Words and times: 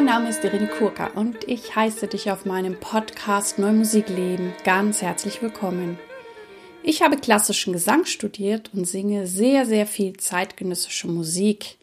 Mein 0.00 0.06
Name 0.06 0.30
ist 0.30 0.42
Irene 0.42 0.66
Kurka 0.66 1.08
und 1.08 1.46
ich 1.46 1.76
heiße 1.76 2.06
dich 2.06 2.30
auf 2.30 2.46
meinem 2.46 2.80
Podcast 2.80 3.58
Neue 3.58 3.74
Musik 3.74 4.08
leben 4.08 4.54
ganz 4.64 5.02
herzlich 5.02 5.42
willkommen. 5.42 5.98
Ich 6.82 7.02
habe 7.02 7.18
klassischen 7.18 7.74
Gesang 7.74 8.06
studiert 8.06 8.70
und 8.72 8.86
singe 8.86 9.26
sehr, 9.26 9.66
sehr 9.66 9.84
viel 9.84 10.16
zeitgenössische 10.16 11.06
Musik. 11.06 11.76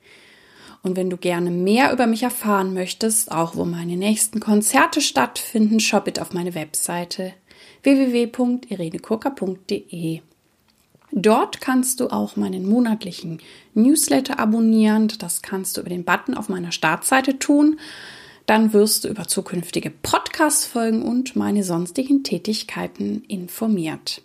Und 0.81 0.95
wenn 0.95 1.11
du 1.11 1.17
gerne 1.17 1.51
mehr 1.51 1.93
über 1.93 2.07
mich 2.07 2.23
erfahren 2.23 2.73
möchtest, 2.73 3.31
auch 3.31 3.55
wo 3.55 3.65
meine 3.65 3.97
nächsten 3.97 4.39
Konzerte 4.39 4.99
stattfinden, 4.99 5.79
schau 5.79 5.99
bitte 5.99 6.23
auf 6.23 6.33
meine 6.33 6.55
Webseite 6.55 7.35
www.irenekurka.de. 7.83 10.21
Dort 11.11 11.61
kannst 11.61 11.99
du 11.99 12.09
auch 12.09 12.35
meinen 12.35 12.67
monatlichen 12.67 13.39
Newsletter 13.73 14.39
abonnieren. 14.39 15.11
Das 15.19 15.41
kannst 15.41 15.77
du 15.77 15.81
über 15.81 15.89
den 15.89 16.03
Button 16.03 16.35
auf 16.35 16.49
meiner 16.49 16.71
Startseite 16.71 17.39
tun. 17.39 17.79
Dann 18.45 18.73
wirst 18.73 19.03
du 19.03 19.07
über 19.09 19.27
zukünftige 19.27 19.89
Podcast-Folgen 19.89 21.01
und 21.01 21.35
meine 21.35 21.63
sonstigen 21.63 22.23
Tätigkeiten 22.23 23.23
informiert. 23.27 24.21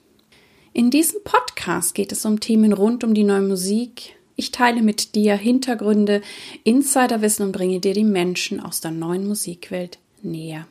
In 0.73 0.91
diesem 0.91 1.23
Podcast 1.25 1.95
geht 1.95 2.13
es 2.13 2.25
um 2.25 2.41
Themen 2.41 2.73
rund 2.73 3.05
um 3.05 3.15
die 3.15 3.25
neue 3.25 3.43
Musik. 3.43 4.17
Ich 4.37 4.51
teile 4.51 4.83
mit 4.83 5.15
dir 5.15 5.35
Hintergründe, 5.35 6.23
Insiderwissen 6.65 7.47
und 7.47 7.53
bringe 7.53 7.81
dir 7.81 7.95
die 7.95 8.05
Menschen 8.05 8.59
aus 8.61 8.81
der 8.81 8.91
neuen 8.91 9.27
Musikwelt 9.27 9.99
näher. 10.23 10.67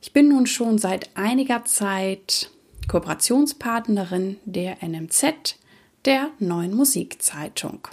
Ich 0.00 0.12
bin 0.12 0.28
nun 0.28 0.46
schon 0.46 0.78
seit 0.78 1.10
einiger 1.16 1.64
Zeit 1.64 2.50
Kooperationspartnerin 2.88 4.38
der 4.44 4.76
NMZ, 4.82 5.56
der 6.04 6.30
neuen 6.38 6.74
Musikzeitung. 6.74 7.88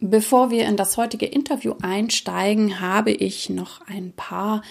Bevor 0.00 0.50
wir 0.50 0.66
in 0.66 0.76
das 0.76 0.96
heutige 0.96 1.26
Interview 1.26 1.74
einsteigen, 1.82 2.80
habe 2.80 3.10
ich 3.10 3.50
noch 3.50 3.86
ein 3.86 4.12
paar 4.12 4.62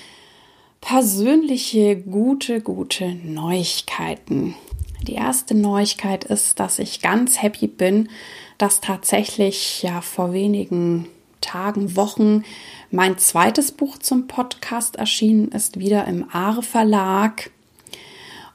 persönliche, 0.81 1.97
gute, 1.97 2.61
gute 2.61 3.13
Neuigkeiten. 3.13 4.55
Die 5.03 5.13
erste 5.13 5.55
Neuigkeit 5.55 6.23
ist, 6.23 6.59
dass 6.59 6.79
ich 6.79 7.01
ganz 7.01 7.41
happy 7.41 7.67
bin, 7.67 8.09
dass 8.57 8.81
tatsächlich 8.81 9.83
ja 9.83 10.01
vor 10.01 10.33
wenigen 10.33 11.07
Tagen, 11.41 11.95
Wochen 11.95 12.43
mein 12.91 13.17
zweites 13.17 13.71
Buch 13.71 13.97
zum 13.97 14.27
Podcast 14.27 14.97
erschienen 14.97 15.49
ist, 15.49 15.79
wieder 15.79 16.05
im 16.05 16.29
Aare 16.31 16.63
Verlag. 16.63 17.51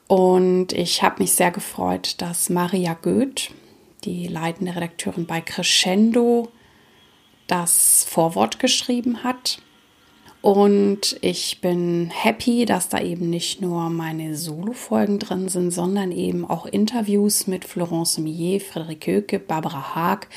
Und 0.07 0.73
ich 0.73 1.03
habe 1.03 1.23
mich 1.23 1.33
sehr 1.33 1.51
gefreut, 1.51 2.17
dass 2.19 2.51
Maria 2.51 2.95
Goeth, 2.95 3.51
die 4.05 4.27
leitende 4.27 4.77
Redakteurin 4.77 5.27
bei 5.27 5.41
Crescendo, 5.41 6.49
das 7.47 8.05
Vorwort 8.09 8.59
geschrieben 8.59 9.25
hat. 9.25 9.59
Und 10.45 11.17
ich 11.23 11.63
bin 11.63 12.11
happy, 12.11 12.67
dass 12.67 12.91
da 12.91 13.01
eben 13.01 13.31
nicht 13.31 13.63
nur 13.63 13.89
meine 13.89 14.37
Solo-Folgen 14.37 15.19
drin 15.19 15.49
sind, 15.49 15.71
sondern 15.71 16.13
eben 16.13 16.45
auch 16.45 16.67
Interviews 16.67 17.47
mit 17.47 17.65
Florence 17.65 18.19
Millet, 18.19 18.63
Frederik 18.63 19.07
Höke, 19.07 19.39
Barbara 19.39 19.95
Haag, 19.95 20.29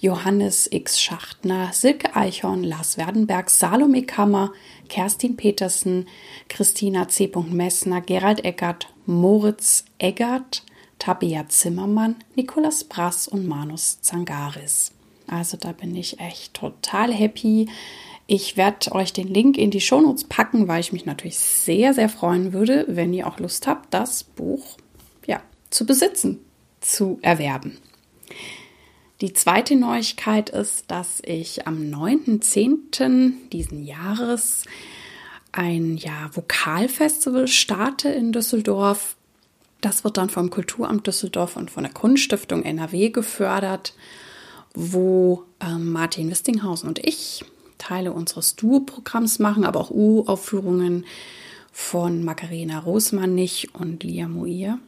Johannes 0.00 0.68
X. 0.70 1.00
Schachtner, 1.00 1.70
Silke 1.72 2.14
Eichhorn, 2.14 2.62
Lars 2.62 2.98
Werdenberg, 2.98 3.48
Salome 3.48 4.02
Kammer, 4.02 4.52
Kerstin 4.90 5.34
Petersen, 5.34 6.08
Christina 6.50 7.08
C. 7.08 7.32
Messner, 7.48 8.02
Gerald 8.02 8.44
Eckert, 8.44 8.93
Moritz 9.06 9.84
Eggert, 9.98 10.62
Tabea 10.98 11.48
Zimmermann, 11.48 12.16
Nikolas 12.34 12.84
Brass 12.84 13.28
und 13.28 13.46
Manus 13.46 14.00
Zangaris. 14.00 14.92
Also 15.26 15.56
da 15.56 15.72
bin 15.72 15.94
ich 15.94 16.20
echt 16.20 16.54
total 16.54 17.12
happy. 17.12 17.68
Ich 18.26 18.56
werde 18.56 18.92
euch 18.92 19.12
den 19.12 19.28
Link 19.28 19.58
in 19.58 19.70
die 19.70 19.80
Shownotes 19.80 20.24
packen, 20.24 20.68
weil 20.68 20.80
ich 20.80 20.92
mich 20.92 21.04
natürlich 21.04 21.38
sehr, 21.38 21.92
sehr 21.92 22.08
freuen 22.08 22.52
würde, 22.52 22.84
wenn 22.88 23.12
ihr 23.12 23.26
auch 23.26 23.38
Lust 23.38 23.66
habt, 23.66 23.92
das 23.92 24.24
Buch 24.24 24.78
ja, 25.26 25.42
zu 25.70 25.84
besitzen, 25.84 26.40
zu 26.80 27.18
erwerben. 27.20 27.78
Die 29.20 29.32
zweite 29.32 29.76
Neuigkeit 29.76 30.50
ist, 30.50 30.90
dass 30.90 31.22
ich 31.24 31.66
am 31.66 31.78
9.10. 31.78 33.48
diesen 33.50 33.84
Jahres 33.84 34.64
ein 35.56 35.96
ja, 35.96 36.30
Vokalfestival 36.32 37.46
starte 37.46 38.08
in 38.08 38.32
Düsseldorf. 38.32 39.16
Das 39.80 40.02
wird 40.02 40.16
dann 40.16 40.28
vom 40.28 40.50
Kulturamt 40.50 41.06
Düsseldorf 41.06 41.56
und 41.56 41.70
von 41.70 41.84
der 41.84 41.92
Kunststiftung 41.92 42.64
NRW 42.64 43.10
gefördert, 43.10 43.94
wo 44.74 45.44
äh, 45.60 45.78
Martin 45.78 46.30
Wistinghausen 46.30 46.88
und 46.88 46.98
ich 46.98 47.44
Teile 47.78 48.12
unseres 48.12 48.56
Duo-Programms 48.56 49.38
machen, 49.38 49.64
aber 49.64 49.80
auch 49.80 49.90
U-Aufführungen 49.90 51.04
von 51.70 52.24
Macarena 52.24 52.80
Rosmannig 52.80 53.68
und 53.74 54.02
Lia 54.02 54.26
Muir. 54.26 54.78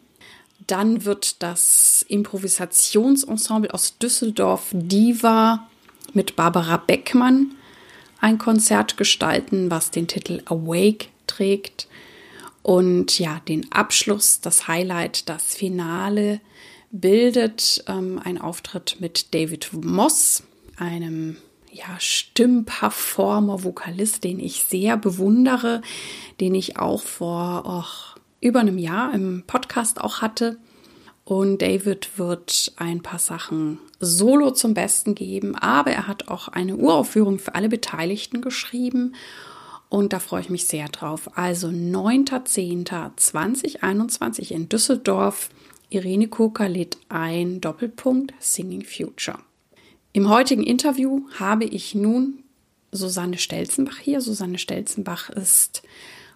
Dann 0.66 1.05
wird 1.05 1.43
das 1.44 2.05
Improvisationsensemble 2.09 3.72
aus 3.72 3.99
Düsseldorf 3.99 4.71
Diva 4.72 5.69
mit 6.12 6.34
Barbara 6.34 6.76
Beckmann 6.78 7.53
ein 8.21 8.38
Konzert 8.38 8.97
gestalten, 8.97 9.71
was 9.71 9.91
den 9.91 10.09
Titel 10.09 10.43
Awake 10.47 11.06
trägt. 11.27 11.88
Und 12.62 13.19
ja, 13.19 13.41
den 13.47 13.71
Abschluss, 13.71 14.41
das 14.41 14.66
Highlight, 14.66 15.28
das 15.28 15.54
Finale 15.54 16.41
bildet 16.91 17.84
ähm, 17.87 18.21
ein 18.22 18.41
Auftritt 18.41 18.97
mit 19.00 19.34
David 19.34 19.71
Moss, 19.72 20.43
einem 20.76 21.37
ja, 21.71 21.99
Stimmperformer, 21.99 23.62
Vokalist, 23.62 24.25
den 24.25 24.41
ich 24.41 24.65
sehr 24.65 24.97
bewundere, 24.97 25.82
den 26.41 26.55
ich 26.55 26.78
auch 26.78 27.03
vor 27.03 27.65
oh, 27.66 28.16
über 28.41 28.60
einem 28.60 28.78
Jahr 28.78 29.12
im 29.15 29.44
Podcast 29.47 30.00
auch 30.00 30.22
hatte. 30.22 30.59
Und 31.25 31.60
David 31.60 32.19
wird 32.19 32.72
ein 32.76 33.03
paar 33.03 33.19
Sachen 33.19 33.78
solo 34.01 34.51
zum 34.51 34.75
Besten 34.75 35.15
geben, 35.15 35.55
aber 35.55 35.91
er 35.91 36.07
hat 36.07 36.29
auch 36.29 36.49
eine 36.49 36.77
Uraufführung 36.77 37.39
für 37.39 37.55
alle 37.55 37.69
Beteiligten 37.69 38.43
geschrieben. 38.43 39.15
Und 39.89 40.12
da 40.12 40.19
freue 40.19 40.41
ich 40.41 40.51
mich 40.51 40.67
sehr 40.67 40.89
drauf. 40.89 41.31
Also 41.37 41.69
9.10.2021 41.69 44.51
in 44.51 44.69
Düsseldorf. 44.69 45.51
Irene 45.89 46.27
Koka 46.29 46.67
lädt 46.67 46.99
ein 47.09 47.61
Doppelpunkt 47.61 48.35
Singing 48.41 48.85
Future. 48.85 49.39
Im 50.12 50.29
heutigen 50.29 50.65
Interview 50.65 51.23
habe 51.39 51.65
ich 51.65 51.95
nun 51.95 52.43
Susanne 52.91 53.39
Stelzenbach 53.39 53.99
hier. 53.99 54.21
Susanne 54.21 54.59
Stelzenbach 54.59 55.31
ist 55.31 55.85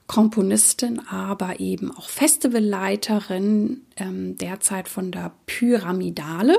Komponistin, 0.07 1.01
aber 1.09 1.59
eben 1.61 1.91
auch 1.91 2.09
Festivalleiterin 2.09 3.83
ähm, 3.97 4.39
derzeit 4.39 4.89
von 4.89 5.11
der 5.13 5.33
Pyramidale. 5.47 6.57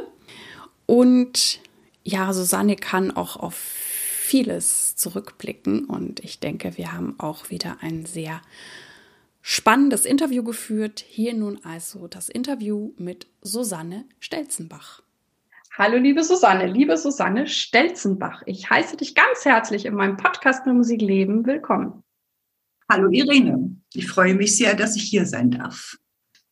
Und 0.92 1.62
ja, 2.04 2.34
Susanne 2.34 2.76
kann 2.76 3.12
auch 3.12 3.38
auf 3.38 3.56
vieles 3.56 4.98
zurückblicken 4.98 5.86
und 5.86 6.20
ich 6.20 6.42
denke, 6.42 6.76
wir 6.76 6.92
haben 6.92 7.18
auch 7.18 7.50
wieder 7.50 7.78
ein 7.80 8.06
sehr 8.06 8.42
spannendes 9.42 10.04
Interview 10.04 10.44
geführt. 10.44 11.00
Hier 11.08 11.34
nun 11.34 11.64
also 11.64 12.10
das 12.10 12.28
Interview 12.28 12.92
mit 12.98 13.28
Susanne 13.42 14.04
Stelzenbach. 14.20 15.02
Hallo, 15.78 15.96
liebe 15.96 16.26
Susanne, 16.26 16.68
liebe 16.68 16.98
Susanne 16.98 17.48
Stelzenbach. 17.48 18.44
Ich 18.46 18.70
heiße 18.70 18.98
dich 18.98 19.16
ganz 19.16 19.46
herzlich 19.46 19.86
in 19.86 19.96
meinem 19.96 20.18
Podcast 20.18 20.66
Nur 20.66 20.76
Musik 20.76 21.02
Leben 21.02 21.46
willkommen. 21.46 22.04
Hallo, 22.90 23.08
Irene. 23.10 23.78
Ich 23.94 24.10
freue 24.10 24.36
mich 24.36 24.58
sehr, 24.58 24.76
dass 24.76 24.98
ich 24.98 25.04
hier 25.04 25.26
sein 25.26 25.52
darf. 25.52 25.96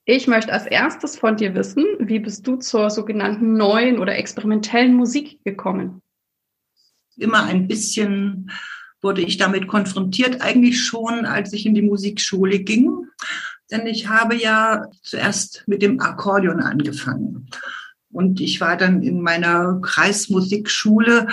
Ich 0.05 0.27
möchte 0.27 0.51
als 0.51 0.65
erstes 0.65 1.17
von 1.17 1.37
dir 1.37 1.53
wissen, 1.53 1.85
wie 1.99 2.19
bist 2.19 2.47
du 2.47 2.55
zur 2.55 2.89
sogenannten 2.89 3.53
neuen 3.53 3.99
oder 3.99 4.17
experimentellen 4.17 4.95
Musik 4.95 5.43
gekommen? 5.43 6.01
Immer 7.17 7.43
ein 7.43 7.67
bisschen 7.67 8.49
wurde 9.01 9.21
ich 9.21 9.37
damit 9.37 9.67
konfrontiert, 9.67 10.41
eigentlich 10.41 10.83
schon, 10.83 11.25
als 11.25 11.53
ich 11.53 11.65
in 11.65 11.73
die 11.73 11.81
Musikschule 11.81 12.59
ging. 12.59 13.07
Denn 13.71 13.85
ich 13.85 14.07
habe 14.07 14.35
ja 14.35 14.87
zuerst 15.03 15.63
mit 15.67 15.81
dem 15.81 15.99
Akkordeon 15.99 16.59
angefangen. 16.59 17.49
Und 18.11 18.41
ich 18.41 18.59
war 18.59 18.77
dann 18.77 19.03
in 19.03 19.21
meiner 19.21 19.79
Kreismusikschule, 19.81 21.27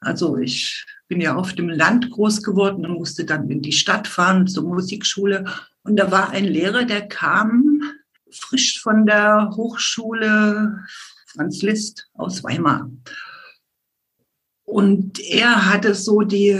also 0.00 0.36
ich 0.36 0.86
bin 1.08 1.20
ja 1.20 1.34
auf 1.34 1.54
dem 1.54 1.68
Land 1.68 2.10
groß 2.10 2.42
geworden 2.42 2.86
und 2.86 2.94
musste 2.94 3.24
dann 3.24 3.50
in 3.50 3.62
die 3.62 3.72
Stadt 3.72 4.06
fahren 4.06 4.46
zur 4.46 4.62
Musikschule. 4.62 5.44
Und 5.82 5.96
da 5.96 6.12
war 6.12 6.30
ein 6.30 6.44
Lehrer, 6.44 6.84
der 6.84 7.08
kam 7.08 7.82
frisch 8.32 8.80
von 8.80 9.06
der 9.06 9.50
Hochschule 9.56 10.84
Franz 11.26 11.62
Liszt 11.62 12.08
aus 12.14 12.42
Weimar. 12.42 12.90
Und 14.64 15.18
er 15.18 15.66
hatte 15.66 15.94
so 15.94 16.20
die, 16.20 16.56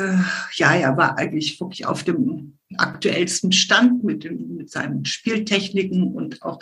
ja, 0.55 0.75
er 0.75 0.97
war 0.97 1.17
eigentlich 1.19 1.61
wirklich 1.61 1.87
auf 1.87 2.03
dem 2.03 2.59
aktuellsten 2.77 3.53
Stand 3.53 4.05
mit, 4.05 4.25
dem, 4.25 4.57
mit 4.57 4.71
seinen 4.71 5.05
Spieltechniken 5.05 6.15
und 6.15 6.43
auch 6.43 6.59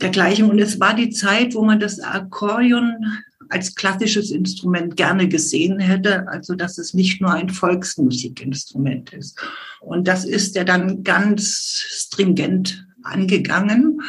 dergleichen. 0.00 0.48
Und 0.50 0.58
es 0.58 0.78
war 0.80 0.94
die 0.94 1.10
Zeit, 1.10 1.54
wo 1.54 1.64
man 1.64 1.80
das 1.80 2.00
Akkordeon 2.00 3.22
als 3.48 3.74
klassisches 3.74 4.30
Instrument 4.30 4.96
gerne 4.96 5.26
gesehen 5.28 5.80
hätte, 5.80 6.28
also 6.28 6.54
dass 6.54 6.78
es 6.78 6.94
nicht 6.94 7.20
nur 7.20 7.32
ein 7.32 7.50
Volksmusikinstrument 7.50 9.12
ist. 9.12 9.36
Und 9.80 10.06
das 10.06 10.24
ist 10.24 10.56
er 10.56 10.64
dann 10.64 11.02
ganz 11.02 11.84
stringent 11.88 12.86
angegangen. 13.02 14.02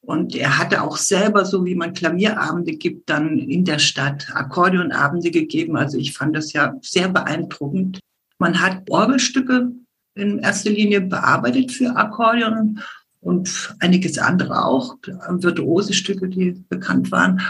Und 0.00 0.34
er 0.34 0.58
hatte 0.58 0.82
auch 0.82 0.96
selber, 0.96 1.44
so 1.44 1.64
wie 1.64 1.74
man 1.74 1.92
Klavierabende 1.92 2.72
gibt, 2.72 3.10
dann 3.10 3.38
in 3.38 3.64
der 3.64 3.78
Stadt 3.78 4.28
Akkordeonabende 4.34 5.30
gegeben. 5.30 5.76
Also 5.76 5.98
ich 5.98 6.14
fand 6.14 6.34
das 6.34 6.52
ja 6.52 6.74
sehr 6.80 7.08
beeindruckend. 7.08 8.00
Man 8.38 8.60
hat 8.60 8.88
Orgelstücke 8.88 9.72
in 10.14 10.38
erster 10.38 10.70
Linie 10.70 11.02
bearbeitet 11.02 11.72
für 11.72 11.94
Akkordeon 11.96 12.80
und 13.20 13.74
einiges 13.80 14.18
andere 14.18 14.64
auch, 14.64 14.96
virtuose 15.02 15.92
Stücke, 15.92 16.28
die 16.28 16.52
bekannt 16.68 17.12
waren. 17.12 17.40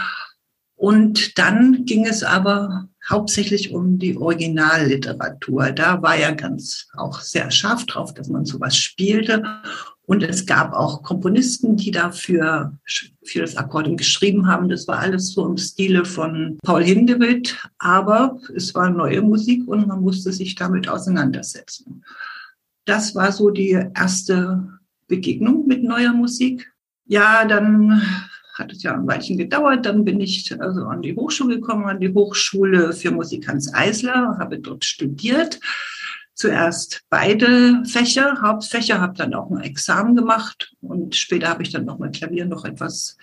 Und 0.75 1.37
dann 1.37 1.85
ging 1.85 2.05
es 2.05 2.23
aber 2.23 2.89
hauptsächlich 3.07 3.73
um 3.73 3.99
die 3.99 4.17
Originalliteratur. 4.17 5.71
Da 5.71 6.01
war 6.01 6.15
er 6.15 6.33
ganz 6.33 6.87
auch 6.93 7.21
sehr 7.21 7.51
scharf 7.51 7.85
drauf, 7.85 8.13
dass 8.13 8.29
man 8.29 8.45
sowas 8.45 8.75
spielte. 8.75 9.43
Und 10.11 10.23
es 10.23 10.45
gab 10.45 10.73
auch 10.73 11.03
Komponisten, 11.03 11.77
die 11.77 11.89
dafür 11.89 12.77
für 13.23 13.39
das 13.39 13.55
Akkordeon 13.55 13.95
geschrieben 13.95 14.45
haben. 14.45 14.67
Das 14.67 14.85
war 14.85 14.99
alles 14.99 15.31
so 15.31 15.47
im 15.47 15.55
Stile 15.55 16.03
von 16.03 16.57
Paul 16.63 16.83
Hindewitt. 16.83 17.57
Aber 17.77 18.37
es 18.53 18.75
war 18.75 18.89
neue 18.89 19.21
Musik 19.21 19.65
und 19.69 19.87
man 19.87 20.01
musste 20.01 20.33
sich 20.33 20.55
damit 20.55 20.89
auseinandersetzen. 20.89 22.03
Das 22.83 23.15
war 23.15 23.31
so 23.31 23.51
die 23.51 23.69
erste 23.69 24.67
Begegnung 25.07 25.65
mit 25.65 25.81
neuer 25.81 26.11
Musik. 26.11 26.69
Ja, 27.05 27.45
dann 27.45 28.01
hat 28.55 28.73
es 28.73 28.83
ja 28.83 28.93
ein 28.93 29.07
Weilchen 29.07 29.37
gedauert. 29.37 29.85
Dann 29.85 30.03
bin 30.03 30.19
ich 30.19 30.53
also 30.59 30.87
an 30.87 31.01
die 31.01 31.15
Hochschule 31.15 31.61
gekommen, 31.61 31.85
an 31.85 32.01
die 32.01 32.13
Hochschule 32.13 32.91
für 32.91 33.11
Musik 33.11 33.47
Hans 33.47 33.73
Eisler, 33.73 34.35
habe 34.39 34.59
dort 34.59 34.83
studiert. 34.83 35.61
Zuerst 36.41 37.03
beide 37.11 37.83
Fächer, 37.85 38.41
Hauptfächer, 38.41 38.99
habe 38.99 39.15
dann 39.15 39.35
auch 39.35 39.51
ein 39.51 39.61
Examen 39.61 40.15
gemacht 40.15 40.73
und 40.81 41.15
später 41.15 41.49
habe 41.49 41.61
ich 41.61 41.69
dann 41.69 41.85
noch 41.85 41.99
mal 41.99 42.09
Klavier 42.09 42.47
noch 42.47 42.65
etwas 42.65 43.15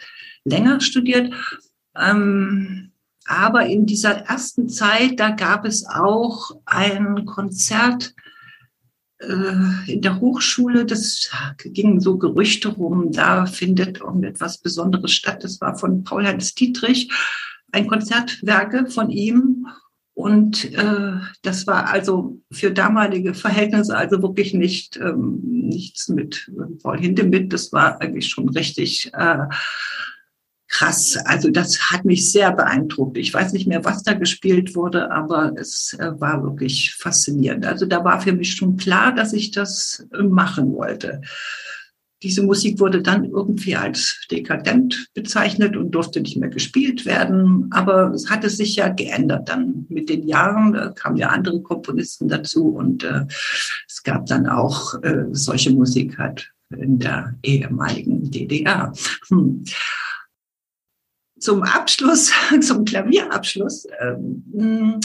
länger 0.44 0.80
studiert. 0.80 1.34
Ähm, 1.96 2.92
aber 3.26 3.66
in 3.66 3.86
dieser 3.86 4.18
ersten 4.28 4.68
Zeit, 4.68 5.18
da 5.18 5.30
gab 5.30 5.64
es 5.64 5.84
auch 5.84 6.60
ein 6.64 7.24
Konzert 7.24 8.14
äh, 9.18 9.90
in 9.92 10.00
der 10.00 10.20
Hochschule, 10.20 10.86
das 10.86 11.28
gingen 11.64 12.00
so 12.00 12.18
Gerüchte 12.18 12.68
rum, 12.68 13.10
da 13.10 13.46
findet 13.46 13.98
irgendetwas 13.98 14.58
Besonderes 14.58 15.10
statt. 15.10 15.42
Das 15.42 15.60
war 15.60 15.76
von 15.76 16.04
Paul-Heinz 16.04 16.54
Dietrich, 16.54 17.10
ein 17.72 17.88
Konzertwerke 17.88 18.86
von 18.86 19.10
ihm. 19.10 19.66
Und 20.18 20.74
äh, 20.74 21.12
das 21.42 21.68
war 21.68 21.90
also 21.90 22.40
für 22.50 22.72
damalige 22.72 23.34
Verhältnisse 23.34 23.96
also 23.96 24.20
wirklich 24.20 24.52
nicht 24.52 24.96
ähm, 24.96 25.38
nichts 25.44 26.08
mit 26.08 26.50
Paul 26.82 26.98
Hindemith. 26.98 27.52
Das 27.52 27.72
war 27.72 28.00
eigentlich 28.00 28.26
schon 28.26 28.48
richtig 28.48 29.12
äh, 29.14 29.44
krass. 30.66 31.18
Also 31.24 31.52
das 31.52 31.92
hat 31.92 32.04
mich 32.04 32.32
sehr 32.32 32.50
beeindruckt. 32.50 33.16
Ich 33.16 33.32
weiß 33.32 33.52
nicht 33.52 33.68
mehr, 33.68 33.84
was 33.84 34.02
da 34.02 34.14
gespielt 34.14 34.74
wurde, 34.74 35.12
aber 35.12 35.52
es 35.56 35.96
äh, 36.00 36.10
war 36.20 36.42
wirklich 36.42 36.96
faszinierend. 36.96 37.64
Also 37.64 37.86
da 37.86 38.02
war 38.02 38.20
für 38.20 38.32
mich 38.32 38.56
schon 38.56 38.76
klar, 38.76 39.14
dass 39.14 39.32
ich 39.32 39.52
das 39.52 40.04
äh, 40.12 40.24
machen 40.24 40.72
wollte. 40.72 41.22
Diese 42.22 42.42
Musik 42.42 42.80
wurde 42.80 43.02
dann 43.02 43.24
irgendwie 43.24 43.76
als 43.76 44.20
dekadent 44.30 45.08
bezeichnet 45.14 45.76
und 45.76 45.92
durfte 45.92 46.20
nicht 46.20 46.36
mehr 46.36 46.48
gespielt 46.48 47.06
werden. 47.06 47.68
Aber 47.70 48.10
es 48.10 48.28
hatte 48.28 48.50
sich 48.50 48.76
ja 48.76 48.88
geändert 48.88 49.48
dann 49.48 49.86
mit 49.88 50.08
den 50.08 50.26
Jahren. 50.26 50.72
Da 50.72 50.88
kamen 50.90 51.16
ja 51.16 51.28
andere 51.28 51.62
Komponisten 51.62 52.28
dazu 52.28 52.68
und 52.68 53.04
äh, 53.04 53.26
es 53.86 54.02
gab 54.02 54.26
dann 54.26 54.48
auch 54.48 55.00
äh, 55.02 55.26
solche 55.32 55.70
Musik 55.72 56.18
halt 56.18 56.52
in 56.70 56.98
der 56.98 57.34
ehemaligen 57.42 58.30
DDR. 58.30 58.92
Hm 59.28 59.64
zum 61.40 61.62
Abschluss, 61.62 62.32
zum 62.60 62.84
Klavierabschluss, 62.84 63.86
ähm, 64.00 65.00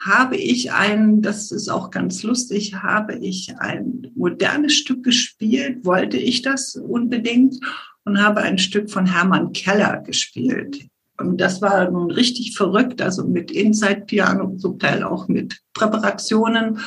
habe 0.00 0.36
ich 0.36 0.72
ein, 0.72 1.20
das 1.20 1.52
ist 1.52 1.68
auch 1.68 1.90
ganz 1.90 2.22
lustig, 2.22 2.74
habe 2.76 3.16
ich 3.16 3.54
ein 3.58 4.10
modernes 4.14 4.74
Stück 4.74 5.04
gespielt, 5.04 5.84
wollte 5.84 6.16
ich 6.16 6.40
das 6.40 6.74
unbedingt 6.74 7.60
und 8.04 8.22
habe 8.22 8.40
ein 8.40 8.56
Stück 8.56 8.90
von 8.90 9.04
Hermann 9.06 9.52
Keller 9.52 9.98
gespielt. 9.98 10.88
Und 11.18 11.38
das 11.38 11.60
war 11.60 11.90
nun 11.90 12.10
richtig 12.10 12.56
verrückt, 12.56 13.02
also 13.02 13.26
mit 13.26 13.50
Inside-Piano, 13.50 14.56
zum 14.56 14.78
Teil 14.78 15.02
auch 15.02 15.28
mit 15.28 15.60
Präparationen. 15.74 16.78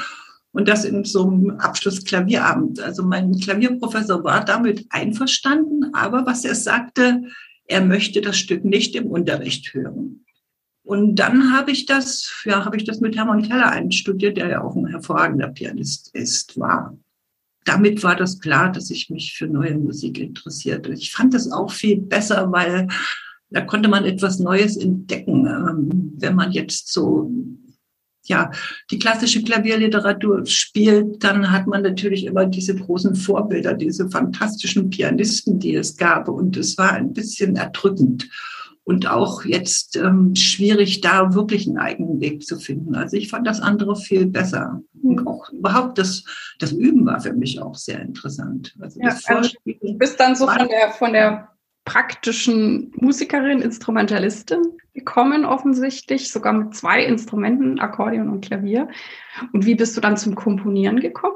Und 0.51 0.67
das 0.67 0.85
in 0.85 1.03
so 1.03 1.27
einem 1.27 1.51
Abschlussklavierabend. 1.51 2.79
Also 2.79 3.03
mein 3.03 3.39
Klavierprofessor 3.39 4.23
war 4.23 4.43
damit 4.43 4.85
einverstanden, 4.89 5.93
aber 5.93 6.25
was 6.25 6.45
er 6.45 6.55
sagte, 6.55 7.23
er 7.65 7.85
möchte 7.85 8.21
das 8.21 8.37
Stück 8.37 8.65
nicht 8.65 8.95
im 8.95 9.07
Unterricht 9.07 9.73
hören. 9.73 10.25
Und 10.83 11.15
dann 11.15 11.53
habe 11.53 11.71
ich 11.71 11.85
das, 11.85 12.29
ja, 12.43 12.65
habe 12.65 12.75
ich 12.75 12.83
das 12.83 12.99
mit 12.99 13.15
Hermann 13.15 13.43
Keller 13.43 13.71
einstudiert, 13.71 14.37
der 14.37 14.49
ja 14.49 14.63
auch 14.63 14.75
ein 14.75 14.87
hervorragender 14.87 15.47
Pianist 15.47 16.13
ist, 16.13 16.59
war. 16.59 16.97
Damit 17.63 18.03
war 18.03 18.17
das 18.17 18.39
klar, 18.39 18.71
dass 18.71 18.89
ich 18.89 19.09
mich 19.09 19.37
für 19.37 19.47
neue 19.47 19.77
Musik 19.77 20.19
interessierte. 20.19 20.91
Ich 20.91 21.13
fand 21.13 21.33
das 21.33 21.49
auch 21.49 21.71
viel 21.71 22.01
besser, 22.01 22.51
weil 22.51 22.89
da 23.49 23.61
konnte 23.61 23.87
man 23.87 24.03
etwas 24.03 24.39
Neues 24.39 24.75
entdecken. 24.75 25.45
Ähm, 25.45 26.13
wenn 26.17 26.35
man 26.35 26.51
jetzt 26.51 26.91
so 26.91 27.31
ja, 28.25 28.51
die 28.89 28.99
klassische 28.99 29.43
Klavierliteratur 29.43 30.45
spielt, 30.45 31.23
dann 31.23 31.51
hat 31.51 31.67
man 31.67 31.81
natürlich 31.81 32.25
immer 32.25 32.45
diese 32.45 32.75
großen 32.75 33.15
Vorbilder, 33.15 33.73
diese 33.73 34.09
fantastischen 34.09 34.89
Pianisten, 34.89 35.59
die 35.59 35.75
es 35.75 35.97
gab. 35.97 36.29
Und 36.29 36.55
es 36.55 36.77
war 36.77 36.93
ein 36.93 37.13
bisschen 37.13 37.55
erdrückend 37.57 38.29
und 38.85 39.09
auch 39.09 39.45
jetzt 39.45 39.95
ähm, 39.95 40.35
schwierig, 40.35 41.01
da 41.01 41.33
wirklich 41.33 41.67
einen 41.67 41.77
eigenen 41.77 42.19
Weg 42.19 42.45
zu 42.45 42.59
finden. 42.59 42.95
Also 42.95 43.15
ich 43.15 43.29
fand 43.29 43.47
das 43.47 43.61
andere 43.61 43.95
viel 43.95 44.25
besser. 44.25 44.81
Und 45.01 45.21
mhm. 45.21 45.27
auch 45.27 45.49
überhaupt 45.51 45.97
das, 45.97 46.23
das 46.59 46.71
Üben 46.73 47.05
war 47.05 47.21
für 47.21 47.33
mich 47.33 47.61
auch 47.61 47.75
sehr 47.75 48.01
interessant. 48.01 48.75
Also 48.79 48.99
ja, 48.99 49.09
das 49.09 49.25
also 49.25 49.49
du 49.65 49.97
bist 49.97 50.19
dann 50.19 50.35
so 50.35 50.47
von 50.47 50.67
der, 50.67 50.91
von 50.91 51.13
der 51.13 51.49
praktischen 51.85 52.91
Musikerin, 52.95 53.61
Instrumentalistin 53.61 54.61
gekommen, 54.93 55.45
offensichtlich, 55.45 56.31
sogar 56.31 56.53
mit 56.53 56.75
zwei 56.75 57.03
Instrumenten, 57.03 57.79
Akkordeon 57.79 58.29
und 58.29 58.45
Klavier. 58.45 58.89
Und 59.53 59.65
wie 59.65 59.75
bist 59.75 59.95
du 59.97 60.01
dann 60.01 60.17
zum 60.17 60.35
Komponieren 60.35 60.99
gekommen? 60.99 61.35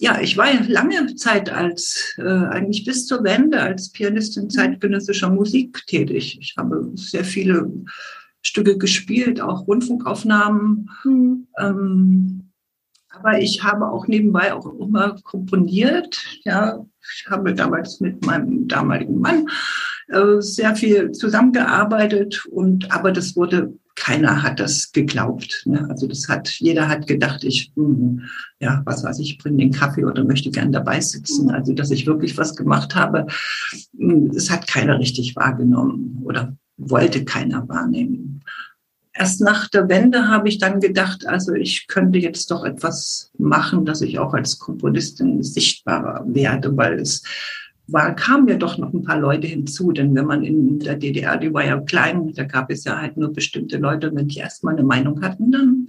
Ja, 0.00 0.20
ich 0.20 0.36
war 0.36 0.46
lange 0.68 1.14
Zeit 1.16 1.50
als, 1.50 2.14
äh, 2.18 2.22
eigentlich 2.22 2.84
bis 2.84 3.06
zur 3.06 3.24
Wende, 3.24 3.60
als 3.60 3.90
Pianistin 3.90 4.44
mhm. 4.44 4.50
zeitgenössischer 4.50 5.30
Musik 5.30 5.84
tätig. 5.86 6.38
Ich 6.40 6.54
habe 6.56 6.92
sehr 6.94 7.24
viele 7.24 7.70
Stücke 8.42 8.78
gespielt, 8.78 9.40
auch 9.40 9.66
Rundfunkaufnahmen. 9.66 10.88
Mhm. 11.04 11.46
Ähm, 11.58 12.50
aber 13.10 13.40
ich 13.40 13.64
habe 13.64 13.88
auch 13.88 14.06
nebenbei 14.06 14.52
auch 14.54 14.66
immer 14.78 15.16
komponiert. 15.24 16.22
Ja, 16.44 16.84
ich 17.00 17.26
habe 17.28 17.54
damals 17.54 18.00
mit 18.00 18.24
meinem 18.24 18.68
damaligen 18.68 19.20
Mann 19.20 19.46
äh, 20.08 20.40
sehr 20.40 20.76
viel 20.76 21.10
zusammengearbeitet 21.12 22.46
und 22.46 22.92
aber 22.92 23.10
das 23.10 23.34
wurde 23.34 23.72
keiner 23.98 24.42
hat 24.42 24.60
das 24.60 24.92
geglaubt. 24.92 25.62
Ne? 25.66 25.86
Also 25.88 26.06
das 26.06 26.28
hat 26.28 26.48
jeder 26.58 26.88
hat 26.88 27.06
gedacht, 27.06 27.44
ich 27.44 27.72
hm, 27.74 28.22
ja 28.60 28.82
was 28.84 29.04
weiß 29.04 29.18
ich, 29.20 29.38
bringe 29.38 29.58
den 29.58 29.72
Kaffee 29.72 30.04
oder 30.04 30.24
möchte 30.24 30.50
gern 30.50 30.72
dabei 30.72 31.00
sitzen. 31.00 31.50
Also 31.50 31.72
dass 31.72 31.90
ich 31.90 32.06
wirklich 32.06 32.36
was 32.38 32.56
gemacht 32.56 32.94
habe, 32.94 33.26
hm, 33.98 34.30
es 34.34 34.50
hat 34.50 34.66
keiner 34.66 34.98
richtig 34.98 35.36
wahrgenommen 35.36 36.20
oder 36.24 36.56
wollte 36.76 37.24
keiner 37.24 37.68
wahrnehmen 37.68 38.42
erst 39.18 39.40
nach 39.40 39.68
der 39.68 39.88
Wende 39.88 40.28
habe 40.28 40.48
ich 40.48 40.58
dann 40.58 40.80
gedacht, 40.80 41.26
also 41.26 41.52
ich 41.52 41.88
könnte 41.88 42.18
jetzt 42.18 42.50
doch 42.50 42.64
etwas 42.64 43.30
machen, 43.36 43.84
dass 43.84 44.00
ich 44.00 44.18
auch 44.18 44.32
als 44.32 44.58
Komponistin 44.58 45.42
sichtbarer 45.42 46.24
werde, 46.26 46.76
weil 46.76 47.00
es 47.00 47.24
war, 47.88 48.14
kamen 48.14 48.48
ja 48.48 48.56
doch 48.56 48.78
noch 48.78 48.92
ein 48.92 49.02
paar 49.02 49.18
Leute 49.18 49.46
hinzu, 49.46 49.92
denn 49.92 50.14
wenn 50.14 50.26
man 50.26 50.44
in 50.44 50.78
der 50.78 50.96
DDR, 50.96 51.36
die 51.36 51.52
war 51.52 51.64
ja 51.64 51.80
klein, 51.80 52.32
da 52.34 52.44
gab 52.44 52.70
es 52.70 52.84
ja 52.84 53.00
halt 53.00 53.16
nur 53.16 53.32
bestimmte 53.32 53.78
Leute, 53.78 54.14
wenn 54.14 54.28
die 54.28 54.38
erstmal 54.38 54.74
eine 54.74 54.84
Meinung 54.84 55.22
hatten, 55.22 55.50
dann, 55.50 55.88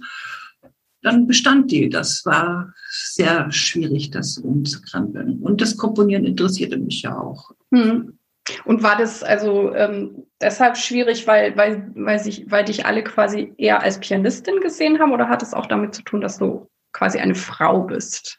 dann 1.02 1.26
bestand 1.26 1.70
die. 1.70 1.90
Das 1.90 2.24
war 2.24 2.72
sehr 2.90 3.52
schwierig, 3.52 4.10
das 4.10 4.38
umzukrempeln. 4.38 5.40
Und 5.40 5.60
das 5.60 5.76
Komponieren 5.76 6.24
interessierte 6.24 6.78
mich 6.78 7.02
ja 7.02 7.16
auch. 7.16 7.52
Hm. 7.70 8.18
Und 8.64 8.82
war 8.82 8.96
das 8.96 9.22
also 9.22 9.74
ähm, 9.74 10.24
deshalb 10.40 10.76
schwierig, 10.76 11.26
weil, 11.26 11.56
weil, 11.56 11.92
weil, 11.94 12.18
sich, 12.18 12.50
weil 12.50 12.64
dich 12.64 12.86
alle 12.86 13.04
quasi 13.04 13.52
eher 13.58 13.82
als 13.82 14.00
Pianistin 14.00 14.60
gesehen 14.60 14.98
haben 14.98 15.12
oder 15.12 15.28
hat 15.28 15.42
es 15.42 15.54
auch 15.54 15.66
damit 15.66 15.94
zu 15.94 16.02
tun, 16.02 16.22
dass 16.22 16.38
du 16.38 16.66
quasi 16.92 17.18
eine 17.18 17.34
Frau 17.34 17.82
bist? 17.82 18.38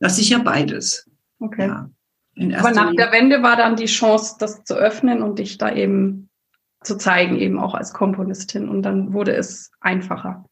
Das 0.00 0.16
sicher 0.16 0.40
beides. 0.40 1.08
Okay. 1.38 1.68
Ja. 1.68 1.90
Aber 2.38 2.70
nach 2.70 2.92
der 2.94 3.12
Wende 3.12 3.42
war 3.42 3.56
dann 3.56 3.76
die 3.76 3.86
Chance, 3.86 4.36
das 4.38 4.64
zu 4.64 4.74
öffnen 4.74 5.22
und 5.22 5.38
dich 5.38 5.58
da 5.58 5.72
eben 5.72 6.28
zu 6.82 6.96
zeigen, 6.96 7.36
eben 7.36 7.58
auch 7.58 7.74
als 7.74 7.92
Komponistin. 7.92 8.68
Und 8.68 8.82
dann 8.82 9.12
wurde 9.12 9.34
es 9.34 9.70
einfacher. 9.80 10.44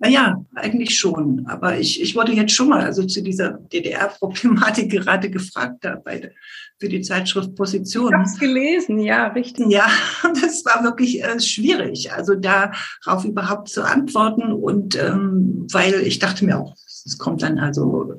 Naja, 0.00 0.44
eigentlich 0.54 0.96
schon. 0.96 1.46
Aber 1.48 1.78
ich, 1.78 2.00
ich 2.00 2.14
wurde 2.14 2.32
jetzt 2.32 2.52
schon 2.52 2.68
mal 2.68 2.82
also 2.82 3.04
zu 3.04 3.20
dieser 3.20 3.54
DDR-Problematik 3.54 4.90
gerade 4.92 5.28
gefragt 5.28 5.78
dabei 5.80 6.32
für 6.78 6.88
die 6.88 7.00
Zeitschrift 7.00 7.56
Position. 7.56 8.10
Ich 8.10 8.14
habe 8.14 8.24
es 8.24 8.38
gelesen, 8.38 9.00
ja, 9.00 9.26
richtig. 9.28 9.66
Ja, 9.70 9.88
das 10.22 10.64
war 10.64 10.84
wirklich 10.84 11.24
äh, 11.24 11.40
schwierig, 11.40 12.12
also 12.12 12.36
darauf 12.36 13.24
überhaupt 13.24 13.70
zu 13.70 13.82
antworten. 13.82 14.52
Und 14.52 14.94
ähm, 14.96 15.66
weil 15.72 15.94
ich 16.02 16.20
dachte 16.20 16.44
mir 16.44 16.58
auch, 16.60 16.76
es 17.04 17.18
kommt 17.18 17.42
dann 17.42 17.58
also 17.58 18.18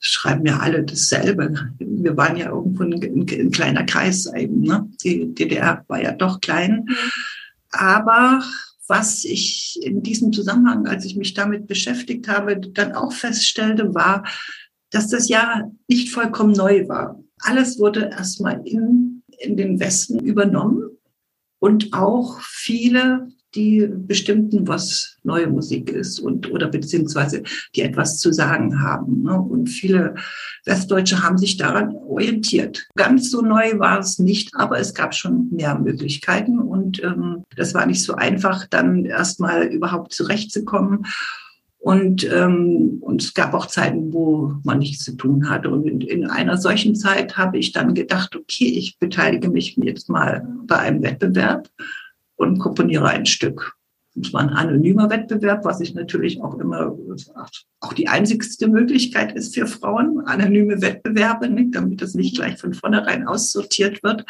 schreiben 0.00 0.46
ja 0.46 0.58
alle 0.58 0.84
dasselbe. 0.84 1.72
Wir 1.78 2.16
waren 2.16 2.36
ja 2.36 2.50
irgendwo 2.50 2.82
ein, 2.82 2.94
ein, 2.94 3.26
ein 3.28 3.50
kleiner 3.50 3.84
Kreis 3.84 4.26
eben. 4.32 4.60
Ne? 4.60 4.88
Die 5.02 5.34
DDR 5.34 5.84
war 5.88 6.02
ja 6.02 6.12
doch 6.12 6.40
klein. 6.40 6.86
Mhm. 6.88 6.96
Aber 7.70 8.42
was 8.86 9.24
ich 9.24 9.78
in 9.82 10.02
diesem 10.02 10.32
Zusammenhang, 10.32 10.86
als 10.86 11.04
ich 11.04 11.16
mich 11.16 11.34
damit 11.34 11.66
beschäftigt 11.66 12.28
habe, 12.28 12.58
dann 12.58 12.92
auch 12.92 13.12
feststellte, 13.12 13.94
war, 13.94 14.24
dass 14.90 15.08
das 15.08 15.28
ja 15.28 15.70
nicht 15.88 16.10
vollkommen 16.10 16.52
neu 16.52 16.88
war. 16.88 17.20
Alles 17.40 17.78
wurde 17.78 18.10
erstmal 18.10 18.62
in, 18.64 19.22
in 19.38 19.56
den 19.56 19.78
Westen 19.78 20.18
übernommen 20.18 20.82
und 21.58 21.92
auch 21.92 22.40
viele 22.40 23.28
die 23.54 23.88
bestimmten, 23.90 24.68
was 24.68 25.16
neue 25.22 25.46
Musik 25.46 25.90
ist 25.90 26.18
und 26.18 26.50
oder 26.50 26.68
beziehungsweise 26.68 27.42
die 27.74 27.82
etwas 27.82 28.18
zu 28.18 28.32
sagen 28.32 28.82
haben. 28.82 29.22
Ne? 29.22 29.40
Und 29.40 29.68
viele 29.68 30.14
Westdeutsche 30.64 31.22
haben 31.22 31.38
sich 31.38 31.56
daran 31.56 31.94
orientiert. 31.94 32.86
Ganz 32.96 33.30
so 33.30 33.40
neu 33.40 33.78
war 33.78 34.00
es 34.00 34.18
nicht, 34.18 34.54
aber 34.54 34.78
es 34.78 34.94
gab 34.94 35.14
schon 35.14 35.48
mehr 35.50 35.78
Möglichkeiten 35.78 36.58
und 36.58 37.02
ähm, 37.02 37.44
das 37.56 37.74
war 37.74 37.86
nicht 37.86 38.02
so 38.02 38.14
einfach, 38.14 38.66
dann 38.66 39.04
erstmal 39.04 39.64
überhaupt 39.64 40.12
zurechtzukommen. 40.12 41.06
Und, 41.80 42.28
ähm, 42.30 42.98
und 43.00 43.22
es 43.22 43.34
gab 43.34 43.54
auch 43.54 43.66
Zeiten, 43.66 44.12
wo 44.12 44.54
man 44.64 44.80
nichts 44.80 45.04
zu 45.04 45.16
tun 45.16 45.48
hatte. 45.48 45.70
Und 45.70 45.86
in, 45.86 46.00
in 46.00 46.26
einer 46.26 46.56
solchen 46.56 46.96
Zeit 46.96 47.36
habe 47.36 47.56
ich 47.56 47.72
dann 47.72 47.94
gedacht, 47.94 48.34
okay, 48.34 48.66
ich 48.66 48.98
beteilige 48.98 49.48
mich 49.48 49.76
jetzt 49.76 50.08
mal 50.08 50.46
bei 50.66 50.76
einem 50.76 51.02
Wettbewerb 51.02 51.70
und 52.38 52.58
komponiere 52.58 53.08
ein 53.08 53.26
Stück. 53.26 53.74
Es 54.20 54.32
war 54.32 54.40
ein 54.40 54.50
anonymer 54.50 55.10
Wettbewerb, 55.10 55.64
was 55.64 55.80
ich 55.80 55.94
natürlich 55.94 56.40
auch 56.40 56.58
immer, 56.58 56.96
auch 57.80 57.92
die 57.92 58.08
einzigste 58.08 58.66
Möglichkeit 58.66 59.36
ist 59.36 59.54
für 59.54 59.66
Frauen, 59.66 60.20
anonyme 60.26 60.80
Wettbewerbe, 60.80 61.48
nicht, 61.48 61.74
damit 61.74 62.00
das 62.00 62.14
nicht 62.14 62.36
gleich 62.36 62.58
von 62.58 62.74
vornherein 62.74 63.28
aussortiert 63.28 64.02
wird. 64.02 64.24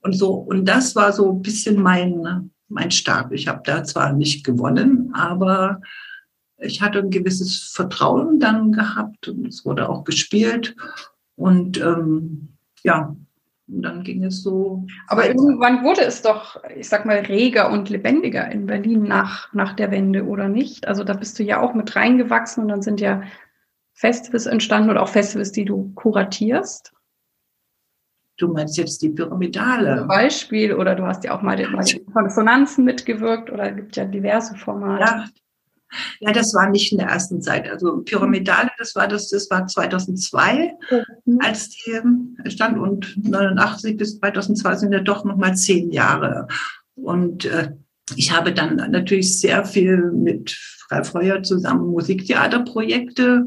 Und 0.00 0.14
so, 0.14 0.32
und 0.32 0.64
das 0.64 0.96
war 0.96 1.12
so 1.12 1.30
ein 1.30 1.42
bisschen 1.42 1.80
mein, 1.80 2.50
mein 2.68 2.90
Start. 2.90 3.32
Ich 3.32 3.46
habe 3.46 3.62
da 3.64 3.84
zwar 3.84 4.12
nicht 4.12 4.44
gewonnen, 4.44 5.10
aber 5.14 5.80
ich 6.58 6.80
hatte 6.80 6.98
ein 6.98 7.10
gewisses 7.10 7.70
Vertrauen 7.74 8.40
dann 8.40 8.72
gehabt 8.72 9.28
und 9.28 9.46
es 9.46 9.64
wurde 9.64 9.88
auch 9.88 10.04
gespielt. 10.04 10.74
Und 11.36 11.78
ähm, 11.80 12.56
ja, 12.82 13.14
und 13.68 13.82
dann 13.82 14.02
ging 14.02 14.24
es 14.24 14.42
so. 14.42 14.86
Aber 15.08 15.22
weiter. 15.22 15.34
irgendwann 15.34 15.84
wurde 15.84 16.02
es 16.02 16.22
doch, 16.22 16.62
ich 16.76 16.88
sag 16.88 17.04
mal, 17.04 17.18
reger 17.18 17.70
und 17.70 17.90
lebendiger 17.90 18.50
in 18.50 18.66
Berlin 18.66 19.04
nach, 19.04 19.52
nach 19.52 19.74
der 19.74 19.90
Wende, 19.90 20.24
oder 20.24 20.48
nicht? 20.48 20.88
Also 20.88 21.04
da 21.04 21.14
bist 21.14 21.38
du 21.38 21.42
ja 21.42 21.60
auch 21.60 21.74
mit 21.74 21.94
reingewachsen 21.94 22.64
und 22.64 22.68
dann 22.68 22.82
sind 22.82 23.00
ja 23.00 23.22
Festivals 23.92 24.46
entstanden 24.46 24.90
oder 24.90 25.02
auch 25.02 25.08
Festivals, 25.08 25.52
die 25.52 25.64
du 25.64 25.92
kuratierst. 25.94 26.92
Du 28.38 28.48
meinst 28.48 28.76
jetzt 28.78 29.02
die 29.02 29.10
Pyramidale. 29.10 29.98
Zum 29.98 30.08
Beispiel, 30.08 30.74
oder 30.74 30.94
du 30.94 31.06
hast 31.06 31.22
ja 31.22 31.36
auch 31.36 31.42
mal 31.42 31.56
den, 31.56 31.70
mal 31.72 31.84
Konsonanzen 32.12 32.84
mitgewirkt 32.84 33.50
oder 33.50 33.70
es 33.70 33.76
gibt 33.76 33.96
ja 33.96 34.04
diverse 34.04 34.56
Formate. 34.56 35.04
Ja, 35.04 35.24
ja, 36.20 36.32
das 36.32 36.54
war 36.54 36.70
nicht 36.70 36.92
in 36.92 36.98
der 36.98 37.08
ersten 37.08 37.42
Zeit. 37.42 37.70
Also 37.70 37.98
Pyramidale, 37.98 38.70
das 38.78 38.94
war 38.94 39.08
das, 39.08 39.28
das 39.28 39.50
war 39.50 39.66
2002, 39.66 40.72
mhm. 41.24 41.38
als 41.40 41.70
die 41.70 42.00
stand 42.50 42.78
und 42.78 43.16
89 43.22 43.96
bis 43.96 44.18
2002 44.18 44.76
sind 44.76 44.92
ja 44.92 45.00
doch 45.00 45.24
noch 45.24 45.36
mal 45.36 45.54
zehn 45.54 45.90
Jahre. 45.90 46.48
Und 46.94 47.44
äh, 47.44 47.72
ich 48.16 48.32
habe 48.32 48.52
dann 48.52 48.76
natürlich 48.90 49.38
sehr 49.38 49.64
viel 49.64 50.10
mit 50.12 50.58
Ralf 50.90 51.14
Reuer 51.14 51.42
zusammen 51.42 51.86
Musiktheaterprojekte 51.86 53.46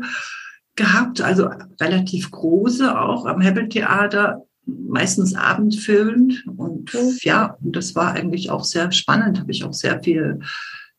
gehabt, 0.76 1.22
also 1.22 1.50
relativ 1.80 2.32
große 2.32 3.00
auch 3.00 3.26
am 3.26 3.42
Hebbeltheater, 3.42 4.46
meistens 4.66 5.36
abendfüllend. 5.36 6.46
Und 6.58 6.94
mhm. 6.94 7.18
ja, 7.22 7.58
das 7.62 7.96
war 7.96 8.14
eigentlich 8.14 8.50
auch 8.50 8.64
sehr 8.64 8.92
spannend, 8.92 9.40
habe 9.40 9.52
ich 9.52 9.64
auch 9.64 9.74
sehr 9.74 10.02
viel 10.04 10.40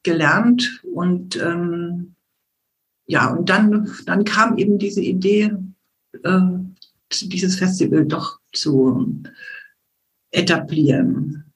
gelernt 0.06 0.82
und 0.94 1.36
ähm, 1.36 2.14
ja, 3.06 3.30
und 3.30 3.50
dann, 3.50 3.90
dann 4.06 4.24
kam 4.24 4.56
eben 4.56 4.78
diese 4.78 5.02
Idee, 5.02 5.52
äh, 6.22 6.40
dieses 7.12 7.56
Festival 7.56 8.06
doch 8.06 8.40
zu 8.52 9.22
etablieren. 10.30 11.52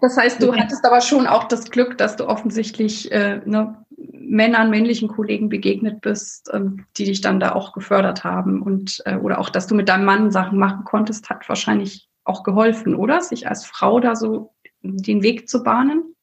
Das 0.00 0.16
heißt, 0.16 0.42
du 0.42 0.54
hattest 0.54 0.84
aber 0.84 1.00
schon 1.00 1.26
auch 1.26 1.44
das 1.44 1.70
Glück, 1.70 1.96
dass 1.96 2.16
du 2.16 2.26
offensichtlich 2.26 3.10
äh, 3.12 3.40
ne, 3.46 3.84
Männern, 3.96 4.70
männlichen 4.70 5.08
Kollegen 5.08 5.48
begegnet 5.48 6.00
bist, 6.00 6.50
ähm, 6.52 6.84
die 6.96 7.04
dich 7.04 7.20
dann 7.20 7.40
da 7.40 7.52
auch 7.52 7.72
gefördert 7.72 8.24
haben 8.24 8.60
und 8.60 9.02
äh, 9.06 9.16
oder 9.16 9.38
auch, 9.38 9.48
dass 9.48 9.66
du 9.66 9.74
mit 9.74 9.88
deinem 9.88 10.04
Mann 10.04 10.30
Sachen 10.30 10.58
machen 10.58 10.84
konntest, 10.84 11.30
hat 11.30 11.48
wahrscheinlich 11.48 12.08
auch 12.24 12.42
geholfen, 12.42 12.94
oder? 12.94 13.20
Sich 13.20 13.48
als 13.48 13.64
Frau 13.64 14.00
da 14.00 14.16
so 14.16 14.54
den 14.82 15.22
Weg 15.22 15.48
zu 15.48 15.62
bahnen? 15.62 16.13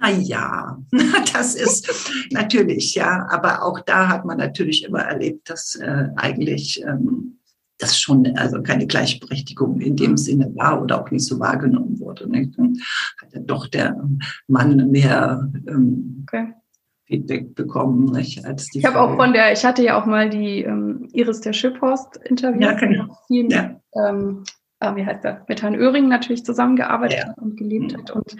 Na 0.00 0.10
ja, 0.10 0.78
das 1.32 1.54
ist 1.54 2.10
natürlich, 2.30 2.94
ja. 2.94 3.26
Aber 3.30 3.64
auch 3.64 3.80
da 3.80 4.08
hat 4.08 4.24
man 4.24 4.38
natürlich 4.38 4.84
immer 4.84 5.00
erlebt, 5.00 5.50
dass 5.50 5.74
äh, 5.74 6.08
eigentlich 6.16 6.82
ähm, 6.82 7.38
das 7.78 7.98
schon 7.98 8.36
also 8.36 8.62
keine 8.62 8.86
Gleichberechtigung 8.86 9.80
in 9.80 9.96
dem 9.96 10.16
Sinne 10.16 10.52
war 10.56 10.82
oder 10.82 11.00
auch 11.00 11.10
nicht 11.10 11.24
so 11.24 11.38
wahrgenommen 11.38 11.98
wurde. 12.00 12.28
Nicht? 12.28 12.58
Dann 12.58 12.76
hat 13.22 13.32
ja 13.32 13.40
doch 13.40 13.68
der 13.68 13.96
Mann 14.48 14.90
mehr 14.90 15.50
ähm, 15.68 16.24
okay. 16.24 16.52
Feedback 17.06 17.54
bekommen 17.54 18.12
nicht, 18.12 18.44
als 18.44 18.66
die 18.68 18.80
Ich 18.80 18.84
habe 18.84 19.00
auch 19.00 19.16
von 19.16 19.32
der, 19.32 19.52
ich 19.52 19.64
hatte 19.64 19.82
ja 19.82 20.00
auch 20.00 20.06
mal 20.06 20.28
die 20.28 20.62
ähm, 20.62 21.08
Iris 21.12 21.40
der 21.40 21.54
Schiphorst 21.54 22.18
interviewt. 22.18 22.62
Ja, 22.62 22.72
genau. 22.74 23.16
Ja. 23.28 23.80
Ähm, 23.94 24.44
äh, 24.80 24.94
wie 24.94 25.06
heißt 25.06 25.24
der, 25.24 25.44
mit 25.48 25.62
Herrn 25.62 25.74
Oehring 25.74 26.08
natürlich 26.08 26.44
zusammengearbeitet 26.44 27.24
ja. 27.26 27.34
und 27.42 27.56
gelebt 27.56 27.92
mhm. 27.92 27.98
hat. 27.98 28.10
Und 28.10 28.36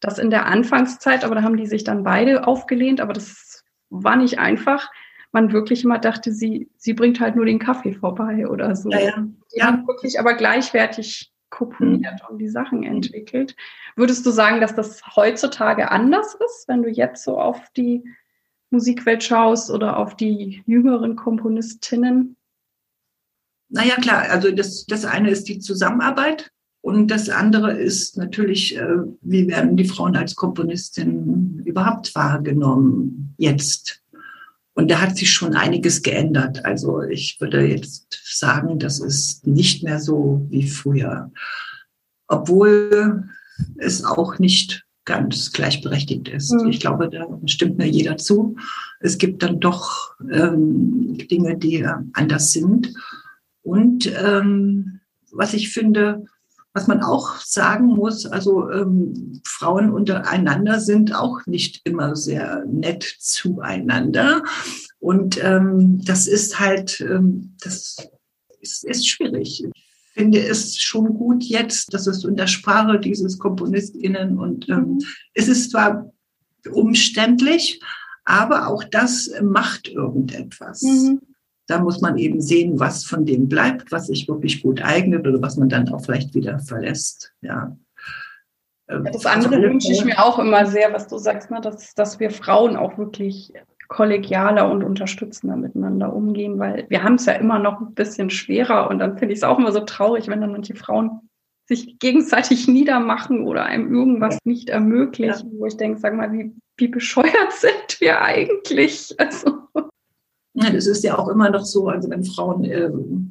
das 0.00 0.18
in 0.18 0.30
der 0.30 0.46
Anfangszeit, 0.46 1.24
aber 1.24 1.34
da 1.34 1.42
haben 1.42 1.56
die 1.56 1.66
sich 1.66 1.84
dann 1.84 2.02
beide 2.02 2.46
aufgelehnt, 2.46 3.00
aber 3.00 3.12
das 3.12 3.64
war 3.90 4.16
nicht 4.16 4.38
einfach. 4.38 4.90
Man 5.32 5.52
wirklich 5.52 5.84
immer 5.84 5.98
dachte, 5.98 6.32
sie, 6.32 6.68
sie 6.76 6.94
bringt 6.94 7.20
halt 7.20 7.36
nur 7.36 7.44
den 7.44 7.58
Kaffee 7.58 7.94
vorbei 7.94 8.48
oder 8.48 8.74
so. 8.74 8.90
Ja, 8.90 9.00
ja. 9.00 9.26
Die 9.54 9.58
ja. 9.58 9.66
haben 9.66 9.86
wirklich 9.86 10.18
aber 10.18 10.34
gleichwertig 10.34 11.32
komponiert 11.50 12.22
mhm. 12.22 12.28
und 12.30 12.38
die 12.38 12.48
Sachen 12.48 12.82
entwickelt. 12.82 13.54
Würdest 13.96 14.24
du 14.24 14.30
sagen, 14.30 14.60
dass 14.60 14.74
das 14.74 15.02
heutzutage 15.14 15.90
anders 15.90 16.34
ist, 16.34 16.66
wenn 16.66 16.82
du 16.82 16.88
jetzt 16.88 17.22
so 17.24 17.38
auf 17.38 17.60
die 17.76 18.02
Musikwelt 18.70 19.22
schaust 19.22 19.70
oder 19.70 19.98
auf 19.98 20.16
die 20.16 20.62
jüngeren 20.66 21.16
Komponistinnen? 21.16 22.36
Naja, 23.68 23.96
klar, 23.96 24.22
also 24.30 24.50
das, 24.50 24.86
das 24.86 25.04
eine 25.04 25.30
ist 25.30 25.48
die 25.48 25.58
Zusammenarbeit 25.58 26.52
und 26.82 27.08
das 27.08 27.28
andere 27.28 27.72
ist 27.72 28.16
natürlich, 28.16 28.76
äh, 28.76 28.86
wie 29.20 29.48
werden 29.48 29.76
die 29.76 29.84
Frauen 29.84 30.16
als 30.16 30.34
Komponistin 30.34 31.62
überhaupt 31.64 32.14
wahrgenommen 32.14 33.34
jetzt? 33.36 34.02
Und 34.72 34.90
da 34.90 35.00
hat 35.00 35.16
sich 35.16 35.30
schon 35.30 35.54
einiges 35.54 36.02
geändert. 36.02 36.64
Also 36.64 37.02
ich 37.02 37.38
würde 37.40 37.66
jetzt 37.66 38.18
sagen, 38.24 38.78
das 38.78 38.98
ist 38.98 39.46
nicht 39.46 39.82
mehr 39.82 40.00
so 40.00 40.46
wie 40.48 40.66
früher. 40.66 41.30
Obwohl 42.28 43.28
es 43.76 44.04
auch 44.04 44.38
nicht 44.38 44.86
ganz 45.04 45.52
gleichberechtigt 45.52 46.28
ist. 46.28 46.52
Mhm. 46.52 46.68
Ich 46.68 46.80
glaube, 46.80 47.10
da 47.10 47.26
stimmt 47.46 47.76
mir 47.76 47.88
jeder 47.88 48.16
zu. 48.16 48.56
Es 49.00 49.18
gibt 49.18 49.42
dann 49.42 49.60
doch 49.60 50.14
ähm, 50.30 51.18
Dinge, 51.30 51.58
die 51.58 51.84
anders 52.14 52.52
sind. 52.52 52.94
Und 53.62 54.10
ähm, 54.22 55.00
was 55.32 55.52
ich 55.52 55.70
finde, 55.70 56.24
was 56.72 56.86
man 56.86 57.02
auch 57.02 57.36
sagen 57.40 57.86
muss, 57.86 58.26
also 58.26 58.70
ähm, 58.70 59.40
Frauen 59.44 59.90
untereinander 59.90 60.80
sind 60.80 61.14
auch 61.14 61.44
nicht 61.46 61.80
immer 61.84 62.14
sehr 62.14 62.64
nett 62.66 63.02
zueinander. 63.18 64.42
Und 65.00 65.42
ähm, 65.42 66.00
das 66.04 66.26
ist 66.26 66.60
halt, 66.60 67.00
ähm, 67.00 67.56
das 67.60 67.96
ist, 68.60 68.84
ist 68.84 69.08
schwierig. 69.08 69.64
Ich 69.64 70.12
finde 70.14 70.38
es 70.38 70.78
schon 70.78 71.14
gut 71.14 71.42
jetzt, 71.42 71.92
dass 71.92 72.06
es 72.06 72.24
in 72.24 72.36
der 72.36 72.46
Sprache 72.46 73.00
dieses 73.00 73.38
KomponistInnen 73.38 74.38
und 74.38 74.68
ähm, 74.68 74.76
mhm. 74.76 74.98
es 75.34 75.48
ist 75.48 75.72
zwar 75.72 76.12
umständlich, 76.70 77.80
aber 78.24 78.68
auch 78.68 78.84
das 78.84 79.30
macht 79.42 79.88
irgendetwas. 79.88 80.82
Mhm 80.82 81.20
da 81.70 81.78
muss 81.78 82.00
man 82.00 82.18
eben 82.18 82.40
sehen, 82.40 82.80
was 82.80 83.04
von 83.04 83.24
dem 83.24 83.48
bleibt, 83.48 83.92
was 83.92 84.08
sich 84.08 84.28
wirklich 84.28 84.62
gut 84.62 84.82
eignet 84.82 85.26
oder 85.26 85.40
was 85.40 85.56
man 85.56 85.68
dann 85.68 85.88
auch 85.90 86.04
vielleicht 86.04 86.34
wieder 86.34 86.58
verlässt. 86.58 87.32
Ja. 87.42 87.76
Ähm, 88.88 89.08
das 89.12 89.24
andere 89.24 89.62
wünsche 89.62 89.92
ich 89.92 90.04
mir 90.04 90.18
auch 90.18 90.38
immer 90.38 90.66
sehr, 90.66 90.92
was 90.92 91.06
du 91.06 91.18
sagst, 91.18 91.50
ne, 91.50 91.60
dass, 91.60 91.94
dass 91.94 92.18
wir 92.18 92.30
Frauen 92.30 92.76
auch 92.76 92.98
wirklich 92.98 93.52
kollegialer 93.86 94.70
und 94.70 94.82
unterstützender 94.82 95.56
miteinander 95.56 96.12
umgehen, 96.12 96.58
weil 96.58 96.86
wir 96.88 97.02
haben 97.02 97.14
es 97.14 97.26
ja 97.26 97.34
immer 97.34 97.58
noch 97.58 97.80
ein 97.80 97.94
bisschen 97.94 98.30
schwerer 98.30 98.88
und 98.90 98.98
dann 98.98 99.18
finde 99.18 99.32
ich 99.32 99.40
es 99.40 99.44
auch 99.44 99.58
immer 99.58 99.72
so 99.72 99.80
traurig, 99.80 100.28
wenn 100.28 100.40
dann 100.40 100.52
manche 100.52 100.74
Frauen 100.74 101.28
sich 101.66 102.00
gegenseitig 102.00 102.66
niedermachen 102.66 103.46
oder 103.46 103.64
einem 103.64 103.94
irgendwas 103.94 104.38
nicht 104.44 104.70
ermöglichen, 104.70 105.52
ja. 105.52 105.58
wo 105.58 105.66
ich 105.66 105.76
denke, 105.76 106.00
sag 106.00 106.14
mal, 106.14 106.32
wie, 106.32 106.52
wie 106.76 106.88
bescheuert 106.88 107.52
sind 107.52 108.00
wir 108.00 108.20
eigentlich? 108.20 109.14
Also. 109.18 109.60
Das 110.60 110.86
ist 110.86 111.04
ja 111.04 111.18
auch 111.18 111.28
immer 111.28 111.50
noch 111.50 111.64
so, 111.64 111.88
also 111.88 112.10
wenn 112.10 112.24
Frauen 112.24 112.64
ähm, 112.64 113.30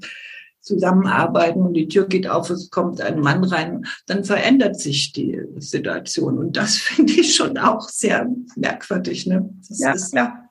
zusammenarbeiten 0.61 1.61
und 1.61 1.73
die 1.73 1.87
Tür 1.87 2.07
geht 2.07 2.27
auf, 2.27 2.49
es 2.49 2.69
kommt 2.69 3.01
ein 3.01 3.19
Mann 3.19 3.43
rein, 3.43 3.85
dann 4.07 4.23
verändert 4.23 4.79
sich 4.79 5.13
die 5.13 5.41
Situation. 5.57 6.37
Und 6.37 6.57
das 6.57 6.77
finde 6.77 7.13
ich 7.13 7.35
schon 7.35 7.57
auch 7.57 7.87
sehr 7.89 8.27
merkwürdig. 8.55 9.25
Ne? 9.25 9.49
Das 9.67 9.79
ja, 9.79 9.91
ist, 9.91 10.13
ja. 10.13 10.45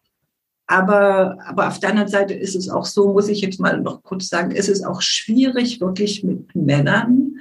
Aber, 0.66 1.38
aber 1.47 1.68
auf 1.68 1.80
der 1.80 1.90
anderen 1.90 2.08
Seite 2.08 2.35
ist 2.35 2.54
es 2.54 2.68
auch 2.68 2.85
so, 2.85 3.12
muss 3.12 3.28
ich 3.28 3.40
jetzt 3.40 3.58
mal 3.58 3.80
noch 3.80 4.02
kurz 4.02 4.28
sagen, 4.28 4.50
ist 4.50 4.68
es 4.68 4.85
auch 4.85 5.00
schwierig, 5.00 5.80
wirklich 5.80 6.25
mit 6.25 6.54
Männern 6.54 7.37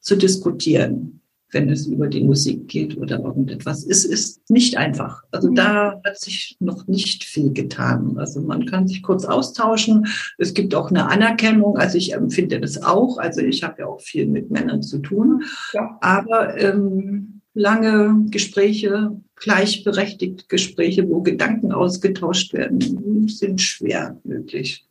zu 0.00 0.14
diskutieren 0.14 1.20
wenn 1.54 1.70
es 1.70 1.86
über 1.86 2.08
die 2.08 2.22
Musik 2.22 2.68
geht 2.68 2.98
oder 2.98 3.20
irgendetwas. 3.20 3.86
Es 3.86 4.04
ist 4.04 4.50
nicht 4.50 4.76
einfach. 4.76 5.22
Also 5.30 5.50
mhm. 5.50 5.54
da 5.54 6.00
hat 6.04 6.18
sich 6.18 6.56
noch 6.60 6.86
nicht 6.86 7.24
viel 7.24 7.52
getan. 7.52 8.18
Also 8.18 8.42
man 8.42 8.66
kann 8.66 8.86
sich 8.86 9.02
kurz 9.02 9.24
austauschen. 9.24 10.06
Es 10.36 10.52
gibt 10.52 10.74
auch 10.74 10.90
eine 10.90 11.08
Anerkennung. 11.08 11.78
Also 11.78 11.96
ich 11.96 12.12
empfinde 12.12 12.60
das 12.60 12.82
auch. 12.82 13.18
Also 13.18 13.40
ich 13.40 13.62
habe 13.62 13.82
ja 13.82 13.86
auch 13.86 14.00
viel 14.00 14.26
mit 14.26 14.50
Männern 14.50 14.82
zu 14.82 14.98
tun. 14.98 15.44
Ja. 15.72 15.96
Aber 16.00 16.58
ähm, 16.58 17.40
lange 17.54 18.26
Gespräche, 18.30 19.16
gleichberechtigte 19.36 20.44
Gespräche, 20.48 21.08
wo 21.08 21.22
Gedanken 21.22 21.72
ausgetauscht 21.72 22.52
werden, 22.52 23.28
sind 23.28 23.60
schwer 23.60 24.18
möglich. 24.24 24.84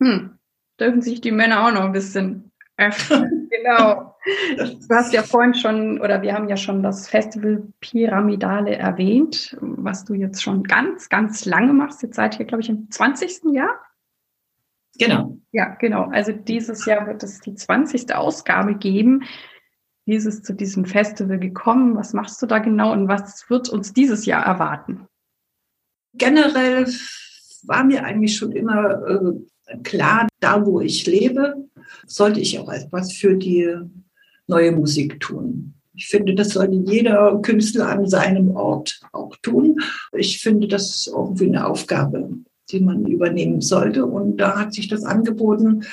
Hm. 0.00 0.30
Dürfen 0.80 1.02
sich 1.02 1.20
die 1.20 1.32
Männer 1.32 1.66
auch 1.66 1.72
noch 1.72 1.82
ein 1.82 1.92
bisschen 1.92 2.47
öffnen. 2.78 3.48
genau. 3.50 4.14
Du 4.56 4.94
hast 4.94 5.12
ja 5.12 5.22
vorhin 5.22 5.54
schon, 5.54 6.00
oder 6.00 6.22
wir 6.22 6.34
haben 6.34 6.48
ja 6.48 6.56
schon 6.56 6.82
das 6.82 7.08
Festival 7.08 7.62
Pyramidale 7.80 8.76
erwähnt, 8.76 9.56
was 9.60 10.04
du 10.04 10.14
jetzt 10.14 10.42
schon 10.42 10.62
ganz, 10.62 11.08
ganz 11.08 11.44
lange 11.44 11.72
machst. 11.72 12.02
Jetzt 12.02 12.16
seid 12.16 12.38
ihr, 12.38 12.46
glaube 12.46 12.62
ich, 12.62 12.68
im 12.70 12.90
20. 12.90 13.52
Jahr. 13.52 13.80
Genau. 14.98 15.36
Ja, 15.52 15.74
genau. 15.74 16.04
Also 16.04 16.32
dieses 16.32 16.86
Jahr 16.86 17.06
wird 17.06 17.22
es 17.22 17.40
die 17.40 17.54
20. 17.54 18.14
Ausgabe 18.14 18.74
geben. 18.74 19.24
Wie 20.06 20.14
ist 20.14 20.26
es 20.26 20.42
zu 20.42 20.54
diesem 20.54 20.86
Festival 20.86 21.38
gekommen? 21.38 21.96
Was 21.96 22.14
machst 22.14 22.40
du 22.40 22.46
da 22.46 22.58
genau 22.58 22.92
und 22.92 23.08
was 23.08 23.48
wird 23.50 23.68
uns 23.68 23.92
dieses 23.92 24.24
Jahr 24.24 24.44
erwarten? 24.44 25.06
Generell 26.14 26.86
war 27.64 27.84
mir 27.84 28.04
eigentlich 28.04 28.36
schon 28.36 28.52
immer 28.52 29.06
äh, 29.06 29.78
klar, 29.82 30.26
da 30.40 30.64
wo 30.64 30.80
ich 30.80 31.06
lebe, 31.06 31.68
sollte 32.06 32.40
ich 32.40 32.58
auch 32.58 32.70
etwas 32.70 33.12
für 33.12 33.34
die 33.34 33.74
neue 34.46 34.72
Musik 34.72 35.20
tun. 35.20 35.74
Ich 35.94 36.06
finde, 36.06 36.34
das 36.34 36.50
sollte 36.50 36.76
jeder 36.76 37.40
Künstler 37.42 37.88
an 37.88 38.08
seinem 38.08 38.56
Ort 38.56 39.00
auch 39.12 39.34
tun. 39.42 39.80
Ich 40.16 40.38
finde, 40.40 40.68
das 40.68 40.90
ist 40.94 41.08
irgendwie 41.08 41.46
eine 41.46 41.66
Aufgabe, 41.66 42.30
die 42.70 42.80
man 42.80 43.04
übernehmen 43.04 43.60
sollte. 43.60 44.06
Und 44.06 44.36
da 44.36 44.58
hat 44.58 44.74
sich 44.74 44.88
das 44.88 45.04
angeboten 45.04 45.84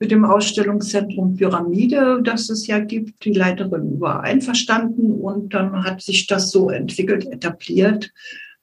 mit 0.00 0.10
dem 0.10 0.24
Ausstellungszentrum 0.24 1.36
Pyramide, 1.36 2.22
das 2.24 2.50
es 2.50 2.66
ja 2.66 2.80
gibt. 2.80 3.24
Die 3.24 3.34
Leiterin 3.34 4.00
war 4.00 4.24
einverstanden 4.24 5.12
und 5.12 5.54
dann 5.54 5.84
hat 5.84 6.02
sich 6.02 6.26
das 6.26 6.50
so 6.50 6.70
entwickelt, 6.70 7.24
etabliert. 7.30 8.10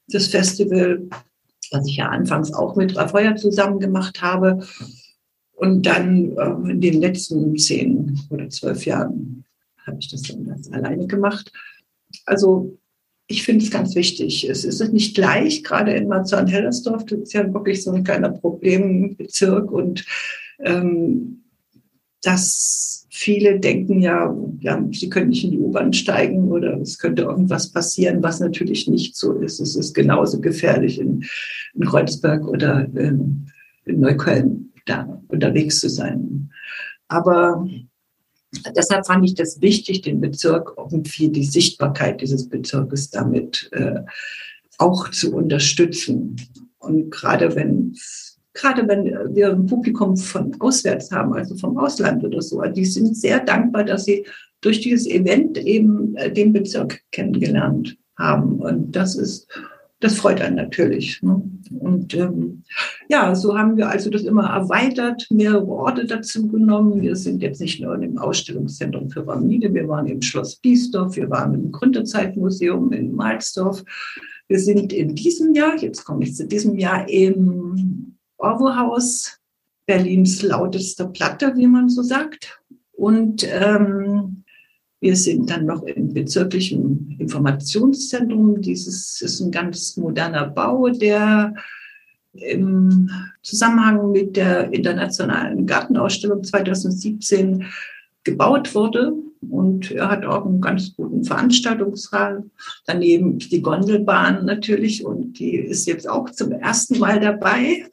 Das 0.09 0.27
Festival, 0.27 1.07
was 1.71 1.87
ich 1.87 1.95
ja 1.95 2.09
anfangs 2.09 2.51
auch 2.51 2.75
mit 2.75 2.97
Rafeuer 2.97 3.37
zusammen 3.37 3.79
gemacht 3.79 4.21
habe, 4.21 4.67
und 5.59 5.85
dann 5.85 6.37
äh, 6.37 6.71
in 6.71 6.81
den 6.81 7.01
letzten 7.01 7.57
zehn 7.57 8.17
oder 8.29 8.49
zwölf 8.49 8.85
Jahren 8.85 9.43
habe 9.85 9.97
ich 9.99 10.09
das 10.09 10.21
dann 10.23 10.45
ganz 10.45 10.71
alleine 10.71 11.05
gemacht. 11.05 11.51
Also 12.25 12.77
ich 13.27 13.43
finde 13.43 13.63
es 13.63 13.71
ganz 13.71 13.93
wichtig. 13.93 14.49
Es 14.49 14.63
ist 14.63 14.81
nicht 14.93 15.15
gleich, 15.15 15.63
gerade 15.63 15.93
in 15.93 16.07
Marzahn-Hellersdorf, 16.07 17.05
das 17.05 17.19
ist 17.19 17.33
ja 17.33 17.53
wirklich 17.53 17.83
so 17.83 17.91
ein 17.91 18.03
kleiner 18.03 18.29
Problembezirk 18.29 19.71
und 19.71 20.05
ähm, 20.59 21.43
dass 22.21 23.05
viele 23.09 23.59
denken 23.59 24.01
ja, 24.01 24.33
ja, 24.61 24.81
sie 24.91 25.09
können 25.09 25.29
nicht 25.29 25.43
in 25.43 25.51
die 25.51 25.59
U-Bahn 25.59 25.91
steigen 25.91 26.51
oder 26.51 26.79
es 26.79 26.97
könnte 26.97 27.23
irgendwas 27.23 27.69
passieren, 27.71 28.23
was 28.23 28.39
natürlich 28.39 28.87
nicht 28.87 29.15
so 29.15 29.33
ist. 29.33 29.59
Es 29.59 29.75
ist 29.75 29.93
genauso 29.93 30.39
gefährlich 30.39 30.99
in, 30.99 31.25
in 31.75 31.85
Kreuzberg 31.85 32.47
oder 32.47 32.85
in, 32.95 33.47
in 33.85 33.99
Neukölln 33.99 34.68
da 34.89 35.21
unterwegs 35.27 35.79
zu 35.79 35.89
sein. 35.89 36.51
Aber 37.07 37.67
deshalb 38.75 39.05
fand 39.05 39.25
ich 39.25 39.35
das 39.35 39.61
wichtig, 39.61 40.01
den 40.01 40.21
Bezirk 40.21 40.73
irgendwie 40.77 41.29
die 41.29 41.43
Sichtbarkeit 41.43 42.21
dieses 42.21 42.49
Bezirkes 42.49 43.09
damit 43.09 43.69
äh, 43.73 44.01
auch 44.77 45.09
zu 45.09 45.35
unterstützen. 45.35 46.35
Und 46.79 47.11
gerade 47.11 47.55
wenn 47.55 47.95
gerade 48.53 48.87
wenn 48.87 49.05
wir 49.35 49.51
ein 49.51 49.65
Publikum 49.67 50.17
von 50.17 50.55
auswärts 50.59 51.11
haben, 51.11 51.33
also 51.33 51.55
vom 51.55 51.77
Ausland 51.77 52.23
oder 52.23 52.41
so, 52.41 52.61
die 52.61 52.85
sind 52.85 53.15
sehr 53.15 53.39
dankbar, 53.39 53.83
dass 53.83 54.05
sie 54.05 54.25
durch 54.61 54.81
dieses 54.81 55.07
Event 55.07 55.57
eben 55.57 56.15
äh, 56.17 56.31
den 56.31 56.51
Bezirk 56.51 57.01
kennengelernt 57.11 57.97
haben. 58.17 58.59
Und 58.59 58.91
das 58.91 59.15
ist 59.15 59.47
das 59.99 60.15
freut 60.15 60.39
einen 60.41 60.55
natürlich. 60.55 61.21
Ne? 61.21 61.41
Und 61.77 62.13
ähm, 62.13 62.63
ja, 63.09 63.35
so 63.35 63.57
haben 63.57 63.75
wir 63.75 63.89
also 63.89 64.09
das 64.09 64.23
immer 64.23 64.45
erweitert, 64.49 65.27
mehrere 65.29 65.67
Orte 65.67 66.05
dazu 66.05 66.47
genommen. 66.47 67.01
Wir 67.01 67.15
sind 67.15 67.41
jetzt 67.41 67.59
nicht 67.59 67.81
nur 67.81 68.01
im 68.01 68.17
Ausstellungszentrum 68.17 69.09
für 69.09 69.23
Pyramide, 69.23 69.73
wir 69.73 69.87
waren 69.87 70.07
im 70.07 70.21
Schloss 70.21 70.55
Biesdorf, 70.55 71.15
wir 71.15 71.29
waren 71.29 71.53
im 71.53 71.71
Gründerzeitmuseum 71.71 72.93
in 72.93 73.13
Malzdorf. 73.13 73.83
Wir 74.47 74.59
sind 74.59 74.93
in 74.93 75.15
diesem 75.15 75.53
Jahr, 75.53 75.77
jetzt 75.77 76.05
komme 76.05 76.23
ich 76.23 76.35
zu 76.35 76.47
diesem 76.47 76.77
Jahr, 76.77 77.07
im 77.09 78.15
Orwo-Haus, 78.37 79.37
Berlins 79.85 80.41
lautester 80.41 81.07
Platte, 81.07 81.53
wie 81.55 81.67
man 81.67 81.89
so 81.89 82.01
sagt. 82.03 82.61
Und 82.93 83.47
ähm, 83.49 84.18
wir 85.01 85.15
sind 85.15 85.49
dann 85.49 85.65
noch 85.65 85.83
im 85.83 86.13
bezirklichen 86.13 87.15
Informationszentrum. 87.19 88.61
Dieses 88.61 89.21
ist 89.21 89.39
ein 89.39 89.51
ganz 89.51 89.95
moderner 89.97 90.47
Bau, 90.47 90.89
der 90.89 91.53
im 92.33 93.09
Zusammenhang 93.41 94.11
mit 94.11 94.35
der 94.35 94.71
internationalen 94.73 95.65
Gartenausstellung 95.65 96.43
2017 96.43 97.65
gebaut 98.23 98.75
wurde. 98.75 99.13
Und 99.41 99.91
er 99.91 100.11
hat 100.11 100.25
auch 100.25 100.45
einen 100.45 100.59
ganz 100.59 100.93
guten 100.95 101.23
Veranstaltungsraum. 101.23 102.51
Daneben 102.85 103.39
die 103.39 103.61
Gondelbahn 103.61 104.45
natürlich 104.45 105.05
und 105.05 105.39
die 105.39 105.55
ist 105.55 105.87
jetzt 105.87 106.09
auch 106.09 106.29
zum 106.29 106.51
ersten 106.51 106.99
Mal 106.99 107.21
dabei. 107.21 107.85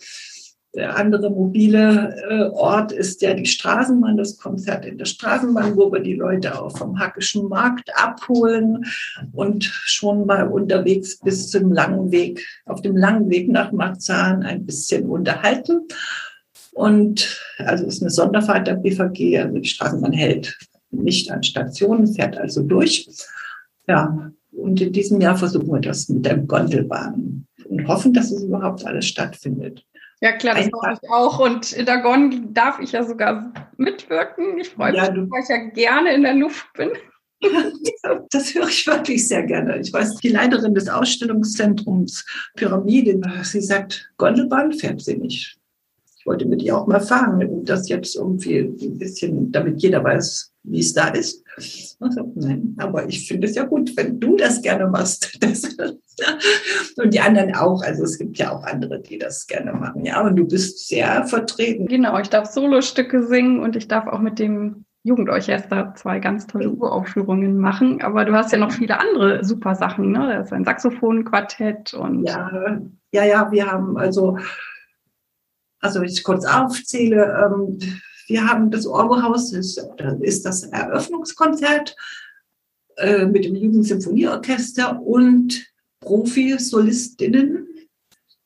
Der 0.76 0.94
andere 0.94 1.30
mobile 1.30 2.14
äh, 2.28 2.54
Ort 2.54 2.92
ist 2.92 3.22
ja 3.22 3.32
die 3.32 3.46
Straßenbahn, 3.46 4.18
das 4.18 4.36
Konzert 4.36 4.84
in 4.84 4.98
der 4.98 5.06
Straßenbahn, 5.06 5.74
wo 5.74 5.90
wir 5.90 6.00
die 6.00 6.14
Leute 6.14 6.60
auch 6.60 6.76
vom 6.76 6.98
Hackischen 6.98 7.48
Markt 7.48 7.90
abholen 7.96 8.84
und 9.32 9.64
schon 9.64 10.26
mal 10.26 10.46
unterwegs 10.48 11.18
bis 11.18 11.48
zum 11.48 11.72
langen 11.72 12.12
Weg, 12.12 12.46
auf 12.66 12.82
dem 12.82 12.94
langen 12.94 13.30
Weg 13.30 13.48
nach 13.48 13.72
Marzahn 13.72 14.42
ein 14.42 14.66
bisschen 14.66 15.08
unterhalten. 15.08 15.88
Und 16.72 17.40
also 17.56 17.86
ist 17.86 18.02
eine 18.02 18.10
Sonderfahrt 18.10 18.66
der 18.66 18.74
BVG, 18.74 19.38
also 19.38 19.56
die 19.56 19.68
Straßenbahn 19.68 20.12
hält 20.12 20.58
nicht 20.90 21.30
an 21.30 21.42
Stationen, 21.42 22.06
fährt 22.06 22.36
also 22.36 22.62
durch. 22.62 23.08
Ja, 23.88 24.30
und 24.52 24.78
in 24.82 24.92
diesem 24.92 25.22
Jahr 25.22 25.38
versuchen 25.38 25.72
wir 25.72 25.80
das 25.80 26.10
mit 26.10 26.26
der 26.26 26.36
Gondelbahn 26.36 27.46
und 27.64 27.88
hoffen, 27.88 28.12
dass 28.12 28.30
es 28.30 28.42
überhaupt 28.42 28.84
alles 28.84 29.06
stattfindet. 29.06 29.86
Ja, 30.20 30.32
klar, 30.32 30.54
das 30.54 30.70
mache 30.70 30.98
ich 31.02 31.10
auch. 31.10 31.38
Und 31.38 31.72
in 31.72 31.84
der 31.84 32.00
GON 32.00 32.54
darf 32.54 32.80
ich 32.80 32.92
ja 32.92 33.04
sogar 33.04 33.52
mitwirken. 33.76 34.58
Ich 34.58 34.70
freue 34.70 34.94
ja, 34.94 35.10
mich, 35.10 35.30
weil 35.30 35.42
ich 35.42 35.48
ja 35.48 35.56
gerne 35.70 36.14
in 36.14 36.22
der 36.22 36.34
Luft 36.34 36.66
bin. 36.74 36.90
Das 38.30 38.54
höre 38.54 38.68
ich 38.68 38.86
wirklich 38.86 39.28
sehr 39.28 39.42
gerne. 39.42 39.78
Ich 39.78 39.92
weiß, 39.92 40.16
die 40.16 40.28
Leiterin 40.28 40.74
des 40.74 40.88
Ausstellungszentrums 40.88 42.24
Pyramide, 42.54 43.20
sie 43.42 43.60
sagt, 43.60 44.10
Gondelbahn 44.16 44.72
fährt 44.72 45.02
sie 45.02 45.16
nicht. 45.16 45.58
Ich 46.18 46.24
wollte 46.24 46.46
mit 46.46 46.62
ihr 46.62 46.76
auch 46.76 46.86
mal 46.86 47.00
fahren, 47.00 47.46
um 47.46 47.64
das 47.64 47.88
jetzt 47.88 48.16
irgendwie 48.16 48.58
ein 48.58 48.98
bisschen, 48.98 49.52
damit 49.52 49.82
jeder 49.82 50.02
weiß, 50.02 50.52
wie 50.62 50.80
es 50.80 50.92
da 50.92 51.08
ist. 51.08 51.44
Also, 52.00 52.32
nein, 52.34 52.74
aber 52.78 53.08
ich 53.08 53.26
finde 53.26 53.46
es 53.46 53.54
ja 53.54 53.64
gut, 53.64 53.96
wenn 53.96 54.20
du 54.20 54.36
das 54.36 54.62
gerne 54.62 54.86
machst. 54.88 55.38
Das, 56.18 56.96
und 56.96 57.12
die 57.12 57.20
anderen 57.20 57.54
auch. 57.54 57.82
Also 57.82 58.04
es 58.04 58.16
gibt 58.16 58.38
ja 58.38 58.50
auch 58.50 58.64
andere, 58.64 59.00
die 59.02 59.18
das 59.18 59.46
gerne 59.46 59.74
machen. 59.74 60.02
Ja, 60.02 60.22
und 60.22 60.34
du 60.36 60.46
bist 60.46 60.88
sehr 60.88 61.26
vertreten. 61.26 61.88
Genau, 61.88 62.18
ich 62.18 62.30
darf 62.30 62.46
Solostücke 62.46 63.26
singen 63.26 63.60
und 63.60 63.76
ich 63.76 63.86
darf 63.86 64.06
auch 64.06 64.20
mit 64.20 64.38
dem 64.38 64.86
Jugendorchester 65.02 65.92
zwei 65.94 66.18
ganz 66.18 66.46
tolle 66.46 66.70
Uraufführungen 66.70 67.58
machen. 67.58 68.00
Aber 68.00 68.24
du 68.24 68.32
hast 68.32 68.50
ja 68.50 68.58
noch 68.58 68.72
viele 68.72 68.98
andere 68.98 69.44
super 69.44 69.74
Sachen, 69.74 70.10
ne? 70.10 70.26
Da 70.26 70.40
ist 70.40 70.52
ein 70.54 70.64
Saxophonquartett 70.64 71.92
und. 71.92 72.24
Ja, 72.24 72.80
ja, 73.12 73.24
ja, 73.24 73.52
wir 73.52 73.70
haben 73.70 73.96
also, 73.98 74.38
also 75.80 76.02
ich 76.02 76.24
kurz 76.24 76.44
aufzähle, 76.44 77.46
ähm, 77.46 77.78
wir 78.26 78.46
haben 78.46 78.70
das 78.70 78.86
Orgelhaus, 78.86 79.52
ist, 79.52 79.80
ist 80.20 80.44
das 80.44 80.64
Eröffnungskonzert 80.64 81.96
äh, 82.96 83.26
mit 83.26 83.44
dem 83.44 83.54
Jugendsymphonieorchester 83.54 85.00
und 85.00 85.66
Profi-Solistinnen. 86.00 87.66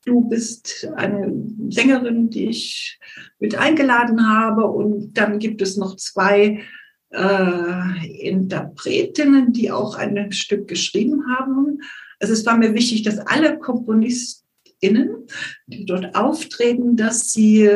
Du 0.05 0.21
bist 0.27 0.87
eine 0.95 1.31
Sängerin, 1.69 2.29
die 2.29 2.49
ich 2.49 2.99
mit 3.39 3.55
eingeladen 3.55 4.27
habe. 4.27 4.65
Und 4.65 5.13
dann 5.13 5.39
gibt 5.39 5.61
es 5.61 5.77
noch 5.77 5.95
zwei 5.95 6.63
äh, 7.11 8.07
Interpretinnen, 8.19 9.53
die 9.53 9.71
auch 9.71 9.95
ein 9.95 10.31
Stück 10.31 10.67
geschrieben 10.67 11.25
haben. 11.29 11.81
Also 12.19 12.33
es 12.33 12.45
war 12.45 12.57
mir 12.57 12.73
wichtig, 12.73 13.03
dass 13.03 13.19
alle 13.19 13.59
KomponistInnen, 13.59 15.27
die 15.67 15.85
dort 15.85 16.15
auftreten, 16.15 16.95
dass 16.95 17.31
sie 17.31 17.69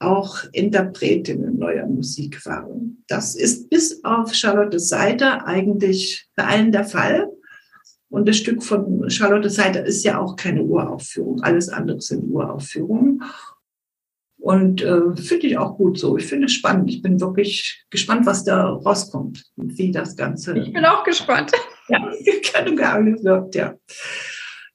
auch 0.00 0.44
Interpretinnen 0.52 1.58
neuer 1.58 1.86
Musik 1.86 2.44
waren. 2.46 3.02
Das 3.08 3.34
ist 3.34 3.68
bis 3.68 4.04
auf 4.04 4.34
Charlotte 4.34 4.78
Seider 4.78 5.46
eigentlich 5.46 6.28
bei 6.36 6.44
allen 6.44 6.72
der 6.72 6.84
Fall. 6.84 7.28
Und 8.10 8.28
das 8.28 8.36
Stück 8.36 8.62
von 8.62 9.10
Charlotte 9.10 9.50
Seider 9.50 9.84
ist 9.84 10.04
ja 10.04 10.18
auch 10.18 10.36
keine 10.36 10.62
Uraufführung. 10.62 11.42
Alles 11.42 11.68
andere 11.68 12.00
sind 12.00 12.30
Uraufführungen. 12.30 13.22
Und 14.38 14.82
äh, 14.82 15.16
finde 15.16 15.48
ich 15.48 15.58
auch 15.58 15.76
gut 15.76 15.98
so. 15.98 16.16
Ich 16.16 16.26
finde 16.26 16.46
es 16.46 16.52
spannend. 16.52 16.88
Ich 16.88 17.02
bin 17.02 17.20
wirklich 17.20 17.84
gespannt, 17.90 18.24
was 18.24 18.44
da 18.44 18.68
rauskommt 18.68 19.44
und 19.56 19.76
wie 19.76 19.90
das 19.90 20.16
Ganze. 20.16 20.56
Ich 20.56 20.72
bin 20.72 20.84
auch 20.84 21.04
gespannt. 21.04 21.52
Ja, 21.90 22.06
keine 22.52 22.74
Geheimnis 22.74 23.24
wirkt, 23.24 23.54
ja. 23.54 23.74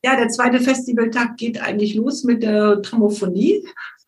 Ja, 0.03 0.17
der 0.17 0.29
zweite 0.29 0.59
Festivaltag 0.59 1.37
geht 1.37 1.61
eigentlich 1.61 1.93
los 1.93 2.23
mit 2.23 2.41
der 2.41 2.81
Tramophonie. 2.81 3.63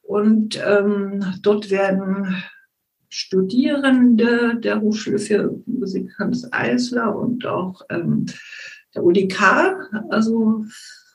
Und 0.05 0.61
ähm, 0.65 1.23
dort 1.41 1.71
werden 1.71 2.43
Studierende 3.09 4.57
der 4.59 4.81
Hochschule 4.81 5.19
für 5.19 5.59
Musik 5.65 6.11
Hans 6.19 6.51
Eisler 6.51 7.15
und 7.15 7.45
auch 7.45 7.81
ähm, 7.89 8.25
der 8.93 9.03
UDK, 9.03 9.75
also 10.09 10.65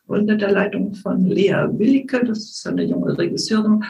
unter 0.07 0.37
der 0.37 0.51
Leitung 0.51 0.95
von 0.95 1.25
Lea 1.27 1.69
Willicke, 1.73 2.25
das 2.25 2.39
ist 2.39 2.67
eine 2.67 2.85
junge 2.85 3.17
Regisseurin, 3.17 3.85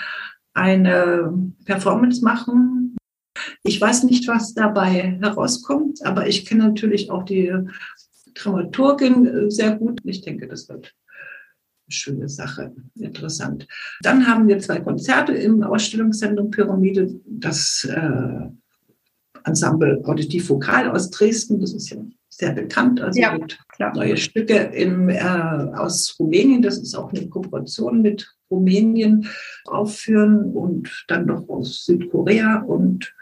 eine 0.53 1.53
Performance 1.65 2.23
machen. 2.23 2.97
Ich 3.63 3.81
weiß 3.81 4.05
nicht, 4.05 4.29
was 4.29 4.53
dabei 4.53 5.17
herauskommt, 5.21 6.05
aber 6.05 6.27
ich 6.27 6.45
kenne 6.45 6.65
natürlich 6.65 7.11
auch 7.11 7.23
die 7.23 7.53
Dramaturgin 8.35 9.51
sehr 9.51 9.77
gut. 9.77 10.01
Ich 10.05 10.21
denke, 10.21 10.47
das 10.47 10.69
wird 10.69 10.95
schöne 11.91 12.29
Sache, 12.29 12.73
interessant. 12.95 13.67
Dann 14.03 14.27
haben 14.27 14.49
wir 14.49 14.59
zwei 14.59 14.81
Konzerte 14.81 15.33
im 15.33 15.63
Ausstellungszentrum 15.63 16.51
Pyramide. 16.51 17.21
Das 17.27 17.89
äh, 17.91 18.49
Ensemble 19.45 20.03
Auditiv 20.05 20.49
Vokal 20.49 20.91
aus 20.91 21.11
Dresden, 21.11 21.61
das 21.61 21.73
ist 21.73 21.91
ja 21.91 21.97
sehr 22.29 22.53
bekannt, 22.53 23.01
also 23.01 23.21
ja, 23.21 23.39
neue 23.95 24.17
Stücke 24.17 24.55
in, 24.55 25.09
äh, 25.09 25.21
aus 25.21 26.17
Rumänien. 26.19 26.63
Das 26.63 26.79
ist 26.79 26.95
auch 26.95 27.13
eine 27.13 27.29
Kooperation 27.29 28.03
mit 28.03 28.35
Rumänien 28.51 29.27
aufführen 29.67 30.53
und 30.53 31.05
dann 31.09 31.27
noch 31.27 31.49
aus 31.49 31.85
Südkorea 31.85 32.63
und 32.63 33.13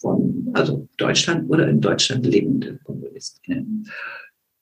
von 0.00 0.50
also 0.54 0.88
Deutschland 0.96 1.50
oder 1.50 1.68
in 1.68 1.80
Deutschland 1.80 2.24
lebende 2.26 2.78
Komponistinnen. 2.84 3.88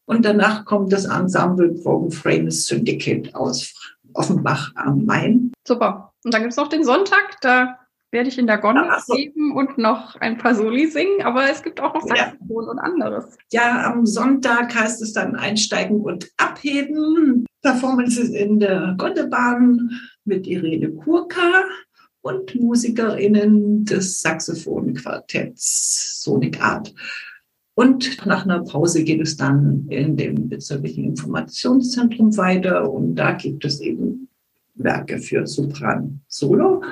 Und 0.07 0.25
danach 0.25 0.64
kommt 0.64 0.92
das 0.92 1.05
Ensemble 1.05 1.69
Broken 1.69 2.11
Frames 2.11 2.66
Syndicate 2.66 3.35
aus 3.35 3.75
Offenbach 4.14 4.73
am 4.77 5.05
Main. 5.05 5.53
Super. 5.66 6.12
Und 6.25 6.33
dann 6.33 6.42
gibt 6.42 6.53
es 6.53 6.57
noch 6.57 6.69
den 6.69 6.85
Sonntag, 6.85 7.40
da 7.42 7.79
werde 8.11 8.29
ich 8.29 8.38
in 8.38 8.47
der 8.47 8.59
Gondel 8.59 8.88
so. 9.05 9.14
leben 9.14 9.55
und 9.55 9.79
noch 9.79 10.16
ein 10.16 10.38
paar 10.38 10.55
Soli 10.55 10.87
singen, 10.87 11.23
aber 11.23 11.51
es 11.51 11.62
gibt 11.62 11.81
auch 11.81 11.92
noch 11.92 12.03
Saxophon 12.03 12.64
ja. 12.64 12.71
und 12.71 12.79
anderes. 12.79 13.37
Ja, 13.53 13.92
am 13.92 14.07
Sonntag 14.07 14.75
heißt 14.75 15.03
es 15.03 15.12
dann 15.12 15.37
Einsteigen 15.37 16.01
und 16.01 16.31
Abheben. 16.37 17.47
Performances 17.62 18.31
in 18.31 18.61
der 18.61 18.95
Gondelbahn 18.97 19.90
mit 20.25 20.47
Irene 20.47 20.92
Kurka 20.92 21.64
und 22.21 22.55
MusikerInnen 22.55 23.85
des 23.85 24.21
Saxophonquartetts 24.21 26.23
Sonic 26.23 26.62
Art. 26.62 26.95
Und 27.77 28.25
nach 28.25 28.47
einer 28.47 28.65
Pause 28.65 29.05
geht 29.05 29.21
es 29.21 29.37
dann 29.37 29.87
in 29.91 30.17
dem 30.17 30.49
bezirklichen 30.49 31.05
Informationszentrum 31.05 32.35
weiter 32.39 32.91
und 32.91 33.17
da 33.17 33.33
gibt 33.33 33.67
es 33.67 33.83
eben 33.83 34.29
Werke 34.77 35.19
für 35.19 35.47
Sopran 35.47 36.23
Solo 36.27 36.83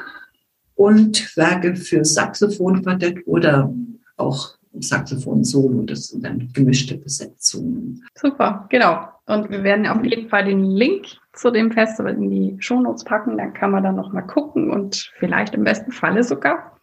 und 0.74 1.34
Werke 1.38 1.74
für 1.74 2.04
Saxophonquartett 2.04 3.26
oder 3.26 3.72
auch 4.18 4.58
Saxophon 4.78 5.42
Solo. 5.42 5.84
Das 5.84 6.08
sind 6.08 6.22
dann 6.22 6.50
gemischte 6.52 6.98
Besetzungen. 6.98 8.04
Super, 8.14 8.66
genau. 8.68 9.08
Und 9.24 9.48
wir 9.48 9.62
werden 9.62 9.86
auf 9.86 10.04
jeden 10.04 10.28
Fall 10.28 10.44
den 10.44 10.64
Link 10.64 11.06
zu 11.32 11.50
dem 11.50 11.72
Festival 11.72 12.12
in 12.12 12.28
die 12.28 12.56
Shownotes 12.58 13.04
packen. 13.04 13.38
Dann 13.38 13.54
kann 13.54 13.70
man 13.70 13.84
da 13.84 13.92
noch 13.92 14.12
mal 14.12 14.20
gucken 14.20 14.70
und 14.70 15.10
vielleicht 15.18 15.54
im 15.54 15.64
besten 15.64 15.92
Falle 15.92 16.22
sogar 16.22 16.78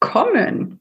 kommen. 0.00 0.80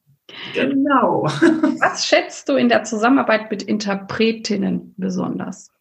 Genau. 0.54 1.24
Was 1.80 2.06
schätzt 2.08 2.50
du 2.50 2.56
in 2.56 2.70
der 2.70 2.84
Zusammenarbeit 2.84 3.52
mit 3.52 3.64
Interpretinnen 3.64 4.94
besonders? 4.98 5.72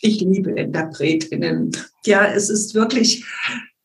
Ich 0.00 0.20
liebe 0.20 0.52
Interpretinnen. 0.52 1.72
Ja, 2.04 2.26
es 2.26 2.50
ist 2.50 2.74
wirklich 2.74 3.24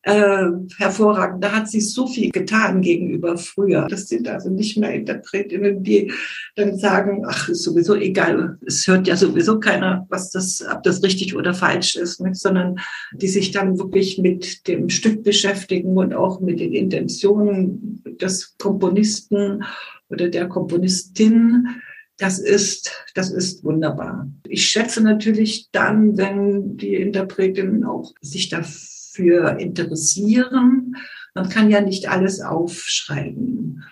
äh, 0.04 0.46
hervorragend. 0.78 1.44
Da 1.44 1.52
hat 1.52 1.70
sich 1.70 1.94
so 1.94 2.08
viel 2.08 2.32
getan 2.32 2.82
gegenüber 2.82 3.38
früher. 3.38 3.88
Das 3.88 4.08
sind 4.08 4.28
also 4.28 4.50
nicht 4.50 4.78
mehr 4.78 4.94
Interpretinnen, 4.94 5.84
die 5.84 6.12
dann 6.56 6.78
sagen, 6.78 7.24
ach, 7.28 7.50
ist 7.50 7.64
sowieso 7.64 7.96
egal, 7.96 8.58
es 8.66 8.88
hört 8.88 9.08
ja 9.08 9.16
sowieso 9.16 9.60
keiner, 9.60 10.06
was 10.10 10.32
das, 10.32 10.64
ob 10.72 10.84
das 10.84 11.04
richtig 11.04 11.36
oder 11.36 11.54
falsch 11.54 11.96
ist, 11.96 12.20
nicht? 12.22 12.38
sondern 12.38 12.78
die 13.14 13.28
sich 13.28 13.52
dann 13.52 13.78
wirklich 13.78 14.18
mit 14.18 14.68
dem 14.68 14.90
Stück 14.90 15.24
beschäftigen 15.24 15.98
und 15.98 16.14
auch 16.14 16.40
mit 16.40 16.60
den 16.60 16.74
Intentionen 16.74 18.04
des 18.20 18.58
Komponisten 18.58 19.64
oder 20.10 20.30
der 20.30 20.48
Komponistin. 20.48 21.68
Das 22.18 22.38
ist, 22.38 22.92
das 23.16 23.32
ist 23.32 23.64
wunderbar. 23.64 24.30
Ich 24.48 24.68
schätze 24.68 25.02
natürlich 25.02 25.70
dann, 25.72 26.18
wenn 26.18 26.78
die 26.78 26.96
Interpretinnen 26.96 27.84
auch 27.84 28.14
sich 28.22 28.50
dafür 28.50 28.91
für 29.12 29.60
interessieren. 29.60 30.96
Man 31.34 31.50
kann 31.50 31.70
ja 31.70 31.82
nicht 31.82 32.10
alles 32.10 32.42
aufschreiben. 32.42 33.84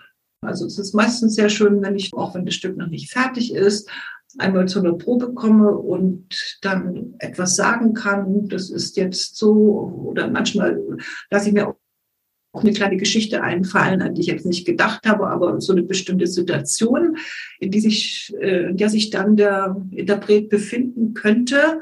Also 0.42 0.66
es 0.66 0.80
ist 0.80 0.94
meistens 0.94 1.36
sehr 1.36 1.50
schön, 1.50 1.82
wenn 1.82 1.96
ich, 1.96 2.14
auch 2.14 2.36
wenn 2.36 2.46
das 2.46 2.56
Stück 2.56 2.78
noch 2.78 2.88
nicht 2.88 3.12
fertig 3.12 3.54
ist, 3.54 3.90
einmal 4.38 4.68
zu 4.68 4.80
einer 4.80 4.94
Probe 4.94 5.34
komme 5.34 5.72
und 5.72 6.58
dann 6.62 7.16
etwas 7.20 7.56
sagen 7.56 7.94
kann, 7.94 8.48
das 8.48 8.70
ist 8.70 8.96
jetzt 8.96 9.36
so, 9.36 10.06
oder 10.06 10.30
manchmal 10.30 10.82
lasse 11.30 11.50
ich 11.50 11.54
mir 11.54 11.68
auch 11.68 12.64
eine 12.64 12.74
kleine 12.74 12.98
Geschichte 12.98 13.44
einfallen, 13.44 14.02
an 14.02 14.16
die 14.16 14.22
ich 14.22 14.28
jetzt 14.28 14.46
nicht 14.46 14.66
gedacht 14.66 15.06
habe, 15.06 15.28
aber 15.28 15.60
so 15.62 15.74
eine 15.74 15.84
bestimmte 15.84 16.28
Situation, 16.28 17.18
in, 17.60 17.72
die 17.72 17.80
sich, 17.80 18.34
äh, 18.40 18.70
in 18.70 18.78
der 18.78 18.90
sich 18.90 19.10
dann 19.10 19.36
der 19.36 19.76
Interpret 19.92 20.50
befinden 20.50 21.14
könnte, 21.14 21.82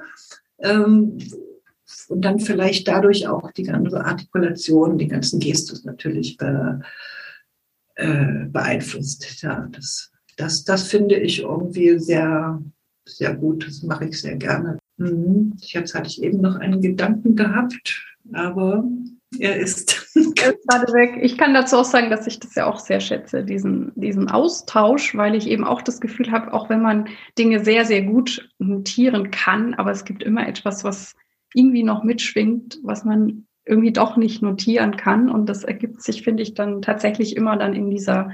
ähm, 0.59 1.17
und 2.09 2.21
dann 2.21 2.39
vielleicht 2.39 2.87
dadurch 2.87 3.27
auch 3.27 3.51
die 3.51 3.63
ganze 3.63 4.03
Artikulation, 4.03 4.97
die 4.97 5.07
ganzen 5.07 5.39
Gestus 5.39 5.85
natürlich 5.85 6.37
be, 6.37 6.81
äh, 7.95 8.45
beeinflusst. 8.47 9.41
Ja, 9.41 9.67
das, 9.71 10.11
das, 10.35 10.63
das 10.63 10.87
finde 10.87 11.15
ich 11.15 11.41
irgendwie 11.41 11.97
sehr, 11.99 12.61
sehr 13.05 13.35
gut. 13.35 13.67
Das 13.67 13.83
mache 13.83 14.05
ich 14.05 14.21
sehr 14.21 14.35
gerne. 14.35 14.79
Mhm. 14.97 15.53
Jetzt 15.57 15.95
hatte 15.95 16.07
ich 16.07 16.21
eben 16.21 16.41
noch 16.41 16.55
einen 16.55 16.81
Gedanken 16.81 17.35
gehabt, 17.35 18.05
aber 18.33 18.83
er 19.39 19.57
ist. 19.57 20.09
er 20.15 20.21
ist 20.53 20.67
gerade 20.67 20.93
weg. 20.93 21.19
Ich 21.21 21.37
kann 21.37 21.53
dazu 21.53 21.77
auch 21.77 21.85
sagen, 21.85 22.09
dass 22.09 22.27
ich 22.27 22.39
das 22.39 22.55
ja 22.55 22.65
auch 22.65 22.79
sehr 22.79 22.99
schätze, 22.99 23.43
diesen, 23.43 23.91
diesen 23.95 24.29
Austausch, 24.29 25.15
weil 25.15 25.35
ich 25.35 25.47
eben 25.47 25.63
auch 25.63 25.81
das 25.81 26.01
Gefühl 26.01 26.31
habe, 26.31 26.53
auch 26.53 26.69
wenn 26.69 26.81
man 26.81 27.07
Dinge 27.37 27.63
sehr, 27.63 27.85
sehr 27.85 28.03
gut 28.03 28.49
notieren 28.57 29.31
kann, 29.31 29.73
aber 29.73 29.91
es 29.91 30.05
gibt 30.05 30.23
immer 30.23 30.47
etwas, 30.47 30.83
was 30.83 31.15
irgendwie 31.53 31.83
noch 31.83 32.03
mitschwingt, 32.03 32.79
was 32.83 33.05
man 33.05 33.47
irgendwie 33.65 33.91
doch 33.91 34.17
nicht 34.17 34.41
notieren 34.41 34.97
kann. 34.97 35.29
Und 35.29 35.47
das 35.47 35.63
ergibt 35.63 36.01
sich, 36.01 36.23
finde 36.23 36.43
ich, 36.43 36.53
dann 36.53 36.81
tatsächlich 36.81 37.35
immer 37.35 37.57
dann 37.57 37.73
in 37.73 37.89
dieser 37.89 38.31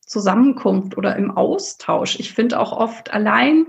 Zusammenkunft 0.00 0.96
oder 0.96 1.16
im 1.16 1.30
Austausch. 1.30 2.18
Ich 2.18 2.32
finde 2.32 2.60
auch 2.60 2.72
oft 2.72 3.12
allein, 3.12 3.66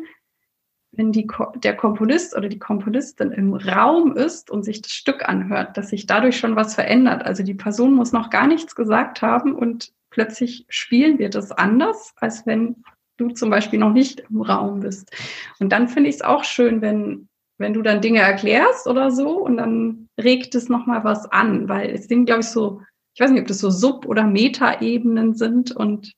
wenn 0.91 1.11
die, 1.11 1.27
der 1.57 1.75
Komponist 1.75 2.35
oder 2.35 2.47
die 2.49 2.59
Komponistin 2.59 3.31
im 3.31 3.53
Raum 3.53 4.15
ist 4.15 4.49
und 4.49 4.63
sich 4.63 4.81
das 4.81 4.91
Stück 4.91 5.27
anhört, 5.27 5.77
dass 5.77 5.89
sich 5.89 6.05
dadurch 6.05 6.37
schon 6.37 6.55
was 6.55 6.75
verändert. 6.75 7.23
Also 7.23 7.43
die 7.43 7.53
Person 7.53 7.93
muss 7.93 8.11
noch 8.11 8.29
gar 8.29 8.47
nichts 8.47 8.75
gesagt 8.75 9.21
haben 9.21 9.53
und 9.53 9.91
plötzlich 10.09 10.65
spielen 10.69 11.19
wir 11.19 11.29
das 11.29 11.51
anders, 11.51 12.13
als 12.15 12.45
wenn 12.45 12.83
du 13.17 13.29
zum 13.29 13.49
Beispiel 13.49 13.79
noch 13.79 13.93
nicht 13.93 14.23
im 14.29 14.41
Raum 14.41 14.79
bist. 14.79 15.11
Und 15.59 15.71
dann 15.71 15.87
finde 15.87 16.09
ich 16.09 16.15
es 16.15 16.21
auch 16.21 16.43
schön, 16.43 16.81
wenn, 16.81 17.27
wenn 17.57 17.73
du 17.73 17.81
dann 17.81 18.01
Dinge 18.01 18.19
erklärst 18.19 18.87
oder 18.87 19.11
so 19.11 19.39
und 19.39 19.57
dann 19.57 20.07
regt 20.19 20.55
es 20.55 20.69
nochmal 20.69 21.03
was 21.03 21.25
an, 21.31 21.67
weil 21.69 21.89
es 21.91 22.07
sind, 22.07 22.25
glaube 22.25 22.41
ich, 22.41 22.47
so, 22.47 22.81
ich 23.13 23.21
weiß 23.21 23.31
nicht, 23.31 23.41
ob 23.41 23.47
das 23.47 23.59
so 23.59 23.69
Sub- 23.69 24.05
oder 24.05 24.23
Meta-Ebenen 24.23 25.33
sind 25.33 25.75
und 25.75 26.13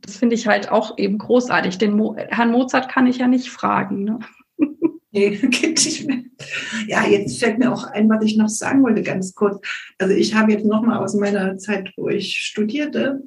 das 0.00 0.16
finde 0.16 0.34
ich 0.36 0.46
halt 0.46 0.70
auch 0.70 0.96
eben 0.96 1.18
großartig. 1.18 1.78
Den 1.78 1.96
Mo 1.96 2.14
Herrn 2.16 2.52
Mozart 2.52 2.88
kann 2.88 3.06
ich 3.06 3.18
ja 3.18 3.26
nicht 3.26 3.50
fragen. 3.50 4.04
Ne? 4.04 4.18
Nee, 5.10 5.30
geht 5.36 5.82
nicht 5.86 6.06
mehr. 6.06 6.18
Ja, 6.86 7.06
jetzt 7.06 7.38
fällt 7.38 7.58
mir 7.58 7.72
auch 7.72 7.84
ein, 7.84 8.10
was 8.10 8.22
ich 8.22 8.36
noch 8.36 8.50
sagen 8.50 8.82
wollte, 8.82 9.02
ganz 9.02 9.34
kurz. 9.34 9.58
Also 9.96 10.12
ich 10.12 10.34
habe 10.34 10.52
jetzt 10.52 10.66
nochmal 10.66 10.98
aus 10.98 11.14
meiner 11.14 11.56
Zeit, 11.56 11.90
wo 11.96 12.10
ich 12.10 12.36
studierte, 12.36 13.22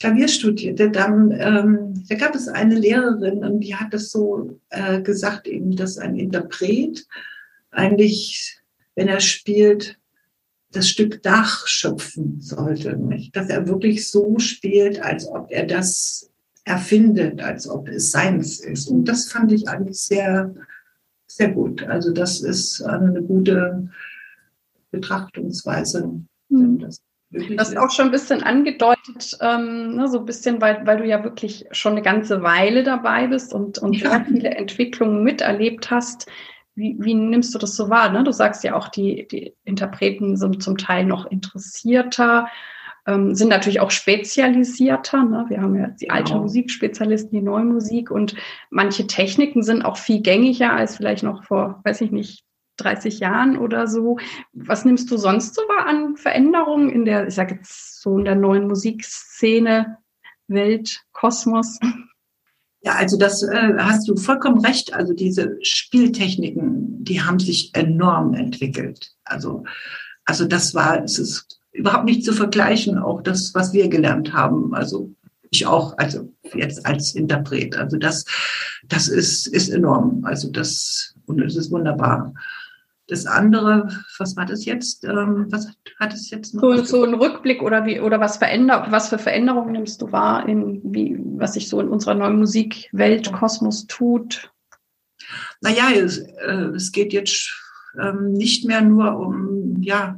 Klavier 0.00 0.28
studierte, 0.28 0.90
dann 0.90 1.30
ähm, 1.32 2.04
da 2.08 2.16
gab 2.16 2.34
es 2.34 2.48
eine 2.48 2.74
Lehrerin 2.74 3.44
und 3.44 3.60
die 3.60 3.76
hat 3.76 3.94
es 3.94 4.10
so 4.10 4.58
äh, 4.70 5.00
gesagt, 5.00 5.46
eben, 5.46 5.76
dass 5.76 5.98
ein 5.98 6.16
Interpret 6.16 7.06
eigentlich, 7.70 8.60
wenn 8.94 9.08
er 9.08 9.20
spielt, 9.20 9.98
das 10.72 10.88
Stück 10.88 11.22
Dach 11.22 11.66
schöpfen 11.66 12.40
sollte. 12.40 12.96
Nicht? 12.96 13.36
Dass 13.36 13.48
er 13.48 13.68
wirklich 13.68 14.08
so 14.08 14.38
spielt, 14.38 15.00
als 15.00 15.28
ob 15.28 15.50
er 15.50 15.66
das 15.66 16.30
erfindet, 16.64 17.42
als 17.42 17.68
ob 17.68 17.88
es 17.88 18.10
seins 18.10 18.60
ist. 18.60 18.88
Und 18.88 19.04
das 19.06 19.30
fand 19.30 19.52
ich 19.52 19.68
eigentlich 19.68 19.98
sehr, 19.98 20.54
sehr 21.26 21.50
gut. 21.50 21.82
Also 21.84 22.12
das 22.12 22.40
ist 22.40 22.82
eine 22.82 23.22
gute 23.22 23.88
Betrachtungsweise. 24.90 26.20
Mhm. 26.48 26.78
Das 26.78 27.00
Du 27.32 27.56
hast 27.56 27.76
auch 27.78 27.90
schon 27.90 28.06
ein 28.06 28.10
bisschen 28.10 28.42
angedeutet, 28.42 29.38
ähm, 29.40 29.96
ne, 29.96 30.06
so 30.08 30.18
ein 30.18 30.26
bisschen, 30.26 30.60
weil, 30.60 30.86
weil 30.86 30.98
du 30.98 31.06
ja 31.06 31.24
wirklich 31.24 31.64
schon 31.72 31.92
eine 31.92 32.02
ganze 32.02 32.42
Weile 32.42 32.82
dabei 32.82 33.26
bist 33.26 33.54
und, 33.54 33.78
und 33.78 33.94
ja. 33.94 34.10
sehr 34.10 34.24
viele 34.26 34.50
Entwicklungen 34.50 35.22
miterlebt 35.22 35.90
hast. 35.90 36.30
Wie, 36.74 36.96
wie 37.00 37.14
nimmst 37.14 37.54
du 37.54 37.58
das 37.58 37.74
so 37.74 37.88
wahr? 37.88 38.10
Ne? 38.10 38.22
Du 38.22 38.32
sagst 38.32 38.64
ja 38.64 38.74
auch, 38.74 38.88
die, 38.88 39.26
die 39.28 39.54
Interpreten 39.64 40.36
sind 40.36 40.62
zum 40.62 40.76
Teil 40.76 41.04
noch 41.06 41.24
interessierter, 41.24 42.48
ähm, 43.06 43.34
sind 43.34 43.48
natürlich 43.48 43.80
auch 43.80 43.90
spezialisierter. 43.90 45.24
Ne? 45.24 45.46
Wir 45.48 45.62
haben 45.62 45.74
ja 45.74 45.88
die 45.88 46.10
alte 46.10 46.32
genau. 46.32 46.42
Musikspezialisten, 46.42 47.30
die 47.32 47.44
neue 47.44 47.64
Musik 47.64 48.10
und 48.10 48.34
manche 48.68 49.06
Techniken 49.06 49.62
sind 49.62 49.84
auch 49.84 49.96
viel 49.96 50.20
gängiger 50.20 50.74
als 50.74 50.98
vielleicht 50.98 51.22
noch 51.22 51.44
vor, 51.44 51.80
weiß 51.84 52.02
ich 52.02 52.10
nicht, 52.10 52.44
30 52.76 53.20
Jahren 53.20 53.58
oder 53.58 53.86
so. 53.86 54.18
Was 54.52 54.84
nimmst 54.84 55.10
du 55.10 55.16
sonst 55.16 55.54
so 55.54 55.62
an 55.86 56.16
Veränderungen 56.16 56.90
in 56.90 57.04
der, 57.04 57.28
ich 57.28 57.34
sage 57.34 57.56
jetzt 57.56 58.00
so 58.00 58.18
in 58.18 58.24
der 58.24 58.34
neuen 58.34 58.66
Musikszene, 58.66 59.98
Welt, 60.48 61.02
Kosmos? 61.12 61.78
Ja, 62.84 62.94
also 62.94 63.16
das 63.16 63.42
äh, 63.42 63.74
hast 63.78 64.08
du 64.08 64.16
vollkommen 64.16 64.64
recht. 64.64 64.92
Also 64.92 65.12
diese 65.12 65.56
Spieltechniken, 65.62 67.04
die 67.04 67.22
haben 67.22 67.38
sich 67.38 67.74
enorm 67.74 68.34
entwickelt. 68.34 69.12
Also, 69.24 69.64
also 70.24 70.46
das 70.46 70.74
war, 70.74 71.02
es 71.04 71.18
ist 71.18 71.60
überhaupt 71.72 72.04
nicht 72.04 72.24
zu 72.24 72.32
vergleichen, 72.32 72.98
auch 72.98 73.22
das, 73.22 73.54
was 73.54 73.72
wir 73.72 73.88
gelernt 73.88 74.32
haben. 74.32 74.74
Also 74.74 75.14
ich 75.50 75.66
auch, 75.66 75.96
also 75.98 76.32
jetzt 76.54 76.84
als 76.84 77.14
Interpret. 77.14 77.76
Also 77.76 77.98
das, 77.98 78.24
das 78.88 79.08
ist, 79.08 79.46
ist 79.46 79.68
enorm. 79.68 80.24
Also 80.24 80.50
das, 80.50 81.14
und 81.26 81.40
es 81.40 81.56
ist 81.56 81.70
wunderbar. 81.70 82.34
Das 83.08 83.26
andere, 83.26 83.88
was 84.18 84.36
war 84.36 84.46
das 84.46 84.64
jetzt? 84.64 85.04
Ähm, 85.04 85.46
was 85.50 85.68
hat 85.98 86.14
es 86.14 86.30
jetzt 86.30 86.54
noch? 86.54 86.62
So, 86.62 86.84
so 86.84 87.04
ein 87.04 87.14
Rückblick 87.14 87.60
oder 87.60 87.84
wie 87.84 88.00
oder 88.00 88.20
was 88.20 88.36
verändert, 88.36 88.90
was 88.90 89.08
für 89.08 89.18
Veränderungen 89.18 89.72
nimmst 89.72 90.00
du 90.02 90.12
wahr 90.12 90.48
in 90.48 90.80
wie 90.84 91.18
was 91.18 91.54
sich 91.54 91.68
so 91.68 91.80
in 91.80 91.88
unserer 91.88 92.14
neuen 92.14 92.38
Musikwelt 92.38 93.32
Kosmos 93.32 93.86
tut? 93.86 94.52
Naja, 95.60 95.90
es, 95.94 96.18
äh, 96.18 96.70
es 96.74 96.92
geht 96.92 97.12
jetzt 97.12 97.52
ähm, 98.00 98.32
nicht 98.32 98.66
mehr 98.66 98.82
nur 98.82 99.18
um 99.18 99.82
ja 99.82 100.16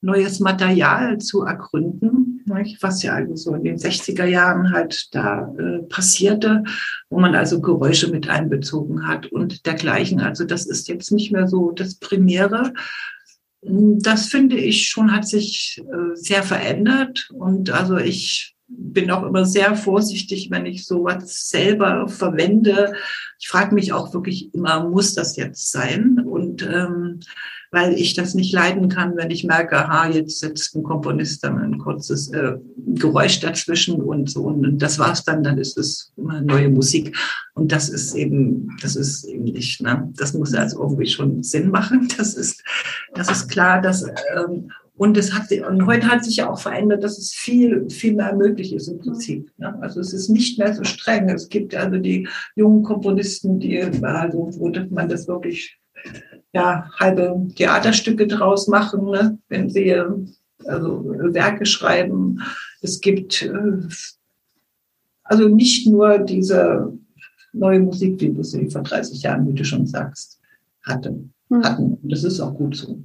neues 0.00 0.40
Material 0.40 1.18
zu 1.18 1.42
ergründen, 1.42 2.31
was 2.46 3.02
ja 3.02 3.14
also 3.14 3.36
so 3.36 3.54
in 3.54 3.64
den 3.64 3.76
60er 3.76 4.24
Jahren 4.24 4.72
halt 4.72 5.08
da 5.12 5.52
äh, 5.58 5.82
passierte, 5.88 6.64
wo 7.10 7.20
man 7.20 7.34
also 7.34 7.60
Geräusche 7.60 8.10
mit 8.10 8.28
einbezogen 8.28 9.06
hat 9.06 9.26
und 9.26 9.66
dergleichen. 9.66 10.20
Also 10.20 10.44
das 10.44 10.66
ist 10.66 10.88
jetzt 10.88 11.12
nicht 11.12 11.32
mehr 11.32 11.48
so 11.48 11.70
das 11.70 11.96
Primäre. 11.96 12.72
Das 13.62 14.26
finde 14.26 14.56
ich 14.56 14.88
schon 14.88 15.12
hat 15.12 15.26
sich 15.26 15.80
äh, 15.80 16.14
sehr 16.14 16.42
verändert 16.42 17.30
und 17.32 17.70
also 17.70 17.96
ich 17.96 18.56
bin 18.76 19.10
auch 19.10 19.22
immer 19.24 19.44
sehr 19.44 19.76
vorsichtig, 19.76 20.50
wenn 20.50 20.66
ich 20.66 20.86
sowas 20.86 21.48
selber 21.48 22.08
verwende. 22.08 22.94
Ich 23.38 23.48
frage 23.48 23.74
mich 23.74 23.92
auch 23.92 24.14
wirklich 24.14 24.54
immer, 24.54 24.88
muss 24.88 25.14
das 25.14 25.36
jetzt 25.36 25.70
sein? 25.70 26.21
Und 26.52 26.68
ähm, 26.70 27.20
weil 27.70 27.94
ich 27.94 28.12
das 28.12 28.34
nicht 28.34 28.52
leiden 28.52 28.90
kann, 28.90 29.16
wenn 29.16 29.30
ich 29.30 29.44
merke, 29.44 29.78
aha, 29.78 30.08
jetzt 30.08 30.40
setzt 30.40 30.76
ein 30.76 30.82
Komponist 30.82 31.42
dann 31.42 31.58
ein 31.58 31.78
kurzes 31.78 32.30
äh, 32.30 32.56
Geräusch 32.76 33.40
dazwischen 33.40 34.02
und 34.02 34.28
so 34.28 34.42
und 34.42 34.78
das 34.78 34.98
war's 34.98 35.24
dann, 35.24 35.42
dann 35.42 35.56
ist 35.56 35.78
es 35.78 36.12
immer 36.18 36.42
neue 36.42 36.68
Musik 36.68 37.16
und 37.54 37.72
das 37.72 37.88
ist 37.88 38.14
eben, 38.14 38.68
das 38.82 38.94
ist 38.94 39.24
eben 39.24 39.44
nicht, 39.44 39.80
ne? 39.80 40.12
Das 40.16 40.34
muss 40.34 40.52
also 40.52 40.82
irgendwie 40.82 41.06
schon 41.06 41.42
Sinn 41.42 41.70
machen, 41.70 42.08
das 42.18 42.34
ist, 42.34 42.62
das 43.14 43.30
ist 43.30 43.48
klar, 43.48 43.80
dass 43.80 44.04
ähm, 44.36 44.70
und 44.94 45.16
es 45.16 45.32
hat 45.32 45.50
und 45.50 45.86
heute 45.86 46.06
hat 46.08 46.22
sich 46.22 46.36
ja 46.36 46.50
auch 46.50 46.60
verändert, 46.60 47.02
dass 47.02 47.16
es 47.16 47.32
viel, 47.32 47.88
viel 47.88 48.14
mehr 48.14 48.36
möglich 48.36 48.74
ist 48.74 48.88
im 48.88 48.98
Prinzip. 48.98 49.50
Ne? 49.56 49.74
Also 49.80 50.00
es 50.00 50.12
ist 50.12 50.28
nicht 50.28 50.58
mehr 50.58 50.74
so 50.74 50.84
streng. 50.84 51.30
Es 51.30 51.48
gibt 51.48 51.74
also 51.74 51.96
die 51.96 52.28
jungen 52.54 52.82
Komponisten, 52.82 53.58
die 53.58 53.82
also, 53.82 54.50
wo 54.58 54.70
man 54.90 55.08
das 55.08 55.26
wirklich 55.26 55.80
ja, 56.52 56.90
halbe 56.98 57.48
Theaterstücke 57.56 58.26
draus 58.26 58.68
machen, 58.68 59.06
ne? 59.06 59.38
wenn 59.48 59.70
sie 59.70 59.94
also 60.66 61.04
Werke 61.04 61.66
schreiben. 61.66 62.40
Es 62.82 63.00
gibt 63.00 63.42
äh, 63.42 63.78
also 65.24 65.48
nicht 65.48 65.86
nur 65.86 66.18
diese 66.18 66.92
neue 67.52 67.80
Musik, 67.80 68.18
die 68.18 68.36
wir 68.36 68.44
sie 68.44 68.70
vor 68.70 68.82
30 68.82 69.22
Jahren, 69.22 69.46
wie 69.48 69.54
du 69.54 69.64
schon 69.64 69.86
sagst, 69.86 70.40
hatten. 70.84 71.32
Hm. 71.48 71.64
hatten. 71.64 71.98
Das 72.02 72.24
ist 72.24 72.40
auch 72.40 72.54
gut 72.54 72.76
so. 72.76 73.02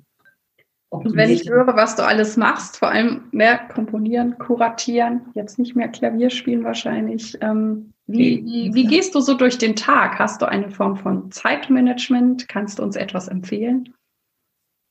Und 0.90 1.16
wenn 1.16 1.30
ich 1.30 1.50
höre, 1.50 1.76
was 1.76 1.98
du 1.98 2.04
alles 2.06 2.38
machst, 2.38 2.78
vor 2.78 2.90
allem 2.90 3.24
mehr 3.32 3.58
komponieren, 3.58 4.38
kuratieren, 4.38 5.22
jetzt 5.34 5.60
nicht 5.60 5.76
mehr 5.76 5.90
Klavier 5.90 6.30
spielen 6.30 6.64
wahrscheinlich, 6.64 7.38
ähm, 7.42 7.94
wie, 8.08 8.44
wie, 8.46 8.74
wie 8.74 8.86
gehst 8.86 9.16
du 9.16 9.20
so 9.20 9.34
durch 9.34 9.58
den 9.58 9.76
Tag? 9.76 10.18
Hast 10.18 10.42
du 10.42 10.48
eine 10.48 10.72
Form 10.72 10.96
von 10.96 11.30
Zeitmanagement? 11.30 12.48
Kannst 12.48 12.80
du 12.80 12.84
uns 12.84 12.96
etwas 12.96 13.28
empfehlen? 13.28 13.94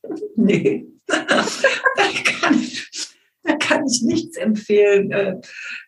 Nee, 0.35 0.87
da 1.07 1.43
kann 2.23 2.53
ich, 2.53 3.09
da 3.43 3.55
kann 3.55 3.85
ich 3.85 4.03
nichts 4.03 4.37
empfehlen. 4.37 5.11
Äh, 5.11 5.41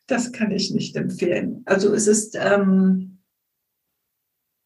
das 0.07 0.31
kann 0.31 0.51
ich 0.51 0.71
nicht 0.71 0.95
empfehlen. 0.95 1.61
Also 1.65 1.93
es 1.93 2.07
ist, 2.07 2.35
ähm, 2.35 3.19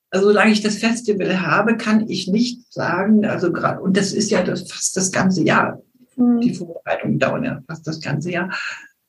also 0.09 0.27
solange 0.27 0.53
ich 0.53 0.61
das 0.61 0.77
Festival 0.77 1.41
habe, 1.41 1.75
kann 1.75 2.07
ich 2.07 2.27
nicht 2.27 2.71
sagen, 2.73 3.25
also 3.25 3.51
gerade, 3.51 3.81
und 3.81 3.97
das 3.97 4.13
ist 4.13 4.31
ja 4.31 4.41
das, 4.41 4.71
fast 4.71 4.95
das 4.95 5.11
ganze 5.11 5.43
Jahr. 5.43 5.81
Mhm. 6.15 6.39
Die 6.39 6.53
Vorbereitung 6.53 7.19
dauert 7.19 7.43
ja 7.43 7.61
fast 7.67 7.85
das 7.85 7.99
ganze 7.99 8.31
Jahr. 8.31 8.55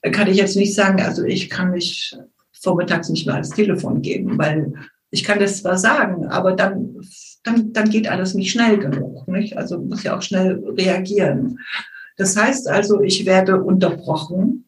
Kann 0.03 0.29
ich 0.29 0.37
jetzt 0.37 0.57
nicht 0.57 0.75
sagen, 0.75 1.01
also 1.01 1.23
ich 1.25 1.49
kann 1.49 1.71
mich 1.71 2.17
vormittags 2.65 3.09
nicht 3.11 3.27
mehr 3.27 3.37
ans 3.37 3.51
Telefon 3.51 4.03
gehen, 4.03 4.37
weil 4.39 4.73
ich 5.11 5.23
kann 5.23 5.39
das 5.39 5.59
zwar 5.63 5.79
sagen, 5.79 6.27
aber 6.27 6.53
dann, 6.53 6.97
dann, 7.45 7.73
dann 7.73 7.89
geht 7.89 8.09
alles 8.09 8.35
nicht 8.35 8.51
schnell 8.51 8.79
genug. 8.79 9.29
Nicht? 9.29 9.57
Also 9.57 9.79
muss 9.79 10.03
ja 10.03 10.17
auch 10.17 10.23
schnell 10.23 10.61
reagieren. 10.77 11.61
Das 12.17 12.37
heißt 12.37 12.69
also, 12.69 13.01
ich 13.01 13.25
werde 13.25 13.63
unterbrochen. 13.63 14.65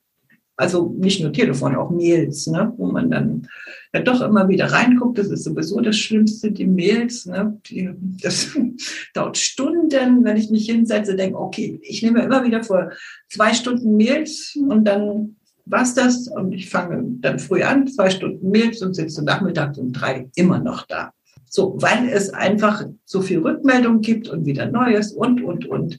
Also 0.59 0.95
nicht 0.99 1.21
nur 1.21 1.33
Telefon, 1.33 1.75
auch 1.75 1.91
Mails, 1.91 2.47
ne? 2.47 2.73
wo 2.79 2.87
man 2.87 3.11
dann 3.11 3.47
ja 3.93 4.01
doch 4.01 4.23
immer 4.23 4.49
wieder 4.49 4.67
reinguckt. 4.67 5.19
Das 5.19 5.29
ist 5.29 5.45
sowieso 5.45 5.81
das 5.81 5.97
Schlimmste, 5.97 6.51
die 6.51 6.67
Mails. 6.67 7.27
Ne? 7.27 7.61
Die, 7.67 7.91
das 8.23 8.57
dauert 9.15 9.37
Stunden, 9.37 10.25
wenn 10.25 10.37
ich 10.37 10.51
mich 10.51 10.67
hinsetze, 10.67 11.15
denke, 11.17 11.39
okay, 11.39 11.79
ich 11.83 12.03
nehme 12.03 12.23
immer 12.23 12.45
wieder 12.45 12.63
vor 12.63 12.91
zwei 13.29 13.53
Stunden 13.53 13.97
Mails 13.97 14.57
und 14.57 14.85
dann 14.85 15.36
was 15.67 15.95
das? 15.95 16.29
Und 16.29 16.53
ich 16.53 16.71
fange 16.71 17.05
dann 17.21 17.39
früh 17.39 17.63
an, 17.63 17.87
zwei 17.89 18.09
Stunden 18.09 18.51
Milch 18.51 18.81
und 18.83 18.95
sitze 18.95 19.25
nachmittags 19.25 19.79
um 19.79 19.93
drei 19.93 20.31
immer 20.37 20.61
noch 20.61 20.87
da. 20.87 21.13
So, 21.49 21.77
weil 21.81 22.09
es 22.09 22.31
einfach 22.31 22.85
so 23.05 23.21
viel 23.21 23.41
Rückmeldung 23.41 24.01
gibt 24.01 24.29
und 24.29 24.47
wieder 24.47 24.67
Neues 24.67 25.13
und, 25.13 25.43
und, 25.43 25.67
und. 25.67 25.99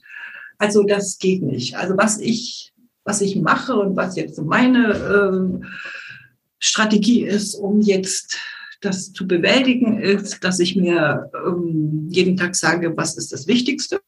Also 0.58 0.82
das 0.84 1.18
geht 1.18 1.42
nicht. 1.42 1.76
Also 1.76 1.96
was 1.96 2.18
ich, 2.18 2.72
was 3.04 3.20
ich 3.20 3.36
mache 3.36 3.76
und 3.76 3.96
was 3.96 4.16
jetzt 4.16 4.40
meine 4.40 4.92
äh, 4.92 5.66
Strategie 6.58 7.22
ist, 7.22 7.54
um 7.54 7.80
jetzt 7.80 8.38
das 8.80 9.12
zu 9.12 9.26
bewältigen, 9.26 9.98
ist, 10.00 10.42
dass 10.44 10.60
ich 10.60 10.76
mir 10.76 11.30
ähm, 11.46 12.08
jeden 12.10 12.36
Tag 12.36 12.54
sage, 12.54 12.96
was 12.96 13.16
ist 13.16 13.32
das 13.32 13.46
Wichtigste? 13.46 14.00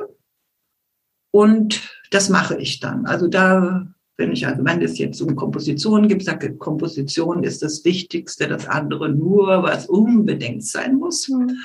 Und 1.32 1.80
das 2.10 2.28
mache 2.28 2.56
ich 2.56 2.80
dann. 2.80 3.06
Also 3.06 3.28
da 3.28 3.86
Wenn 4.20 4.32
ich 4.32 4.46
also, 4.46 4.62
wenn 4.62 4.82
es 4.82 4.98
jetzt 4.98 5.22
um 5.22 5.34
Komposition 5.34 6.06
gibt, 6.06 6.24
sage 6.24 6.54
Komposition 6.56 7.42
ist 7.42 7.62
das 7.62 7.86
Wichtigste, 7.86 8.46
das 8.46 8.68
andere 8.68 9.08
nur, 9.08 9.62
was 9.62 9.86
unbedingt 9.86 10.62
sein 10.62 10.96
muss. 10.96 11.26
Mhm. 11.26 11.56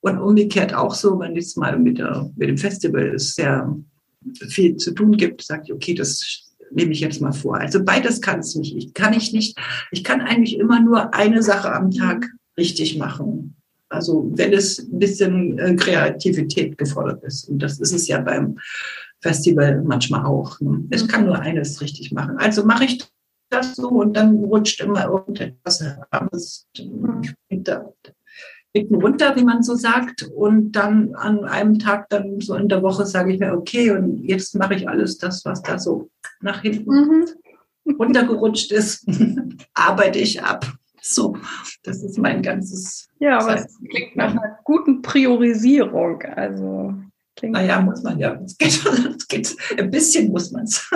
Und 0.00 0.18
umgekehrt 0.18 0.72
auch 0.72 0.94
so, 0.94 1.20
wenn 1.20 1.36
es 1.36 1.56
mal 1.56 1.78
mit, 1.78 1.98
der, 1.98 2.30
mit 2.36 2.48
dem 2.48 2.56
Festival 2.56 3.18
sehr 3.18 3.78
viel 4.48 4.76
zu 4.76 4.92
tun 4.92 5.14
gibt, 5.18 5.42
sage 5.42 5.64
ich, 5.66 5.72
okay, 5.74 5.92
das 5.92 6.54
nehme 6.70 6.92
ich 6.92 7.00
jetzt 7.00 7.20
mal 7.20 7.32
vor. 7.32 7.58
Also 7.58 7.84
beides 7.84 8.22
kann 8.22 8.40
es 8.40 8.54
nicht. 8.54 8.74
Ich 8.74 8.94
kann 8.94 9.12
ich 9.12 9.34
nicht, 9.34 9.58
ich 9.90 10.02
kann 10.02 10.22
eigentlich 10.22 10.58
immer 10.58 10.80
nur 10.80 11.12
eine 11.12 11.42
Sache 11.42 11.70
am 11.70 11.90
Tag 11.90 12.30
richtig 12.56 12.96
machen. 12.96 13.56
Also 13.90 14.30
wenn 14.36 14.54
es 14.54 14.78
ein 14.78 14.98
bisschen 14.98 15.58
äh, 15.58 15.76
Kreativität 15.76 16.78
gefordert 16.78 17.22
ist. 17.24 17.46
Und 17.46 17.58
das 17.58 17.78
ist 17.78 17.92
es 17.92 18.08
ja 18.08 18.22
beim 18.22 18.56
Festival 19.20 19.82
manchmal 19.82 20.24
auch. 20.24 20.60
Ne? 20.60 20.84
Ich 20.90 21.06
kann 21.08 21.26
nur 21.26 21.38
eines 21.38 21.80
richtig 21.80 22.12
machen. 22.12 22.36
Also 22.38 22.64
mache 22.64 22.84
ich 22.84 23.04
das 23.50 23.76
so 23.76 23.88
und 23.88 24.16
dann 24.16 24.36
rutscht 24.44 24.80
immer 24.80 25.04
irgendetwas 25.06 25.80
heraus. 25.80 26.66
Hinten 28.72 28.94
runter, 28.94 29.34
wie 29.34 29.44
man 29.44 29.62
so 29.62 29.74
sagt. 29.74 30.22
Und 30.34 30.72
dann 30.72 31.14
an 31.16 31.44
einem 31.44 31.78
Tag, 31.78 32.08
dann 32.08 32.40
so 32.40 32.54
in 32.54 32.68
der 32.68 32.82
Woche, 32.82 33.04
sage 33.04 33.32
ich 33.32 33.40
mir, 33.40 33.52
okay, 33.52 33.90
und 33.90 34.22
jetzt 34.22 34.54
mache 34.54 34.74
ich 34.74 34.88
alles 34.88 35.18
das, 35.18 35.44
was 35.44 35.62
da 35.62 35.78
so 35.78 36.08
nach 36.40 36.62
hinten 36.62 36.90
mhm. 37.84 37.94
runtergerutscht 37.98 38.70
ist, 38.70 39.06
arbeite 39.74 40.20
ich 40.20 40.42
ab. 40.42 40.72
So, 41.02 41.36
das 41.82 42.02
ist 42.02 42.18
mein 42.18 42.42
ganzes. 42.42 43.08
Ja, 43.18 43.38
aber 43.40 43.56
es 43.56 43.78
klingt 43.88 44.16
nach 44.16 44.30
einer 44.30 44.58
guten 44.64 45.02
Priorisierung. 45.02 46.22
Also 46.22 46.94
klingt. 47.40 47.54
Naja, 47.54 47.80
muss 47.80 48.02
man 48.02 48.18
ja. 48.18 48.40
Es 48.44 48.56
geht, 48.56 48.84
es 49.16 49.28
geht, 49.28 49.56
ein 49.78 49.90
bisschen 49.90 50.30
muss 50.30 50.52
man 50.52 50.64
es. 50.64 50.88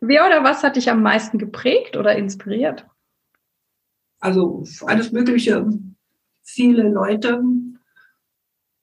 Wer 0.00 0.26
oder 0.26 0.44
was 0.44 0.62
hat 0.62 0.76
dich 0.76 0.88
am 0.90 1.02
meisten 1.02 1.38
geprägt 1.38 1.96
oder 1.96 2.16
inspiriert? 2.16 2.86
Also 4.20 4.64
alles 4.86 5.12
Mögliche. 5.12 5.66
Viele 6.42 6.88
Leute, 6.88 7.42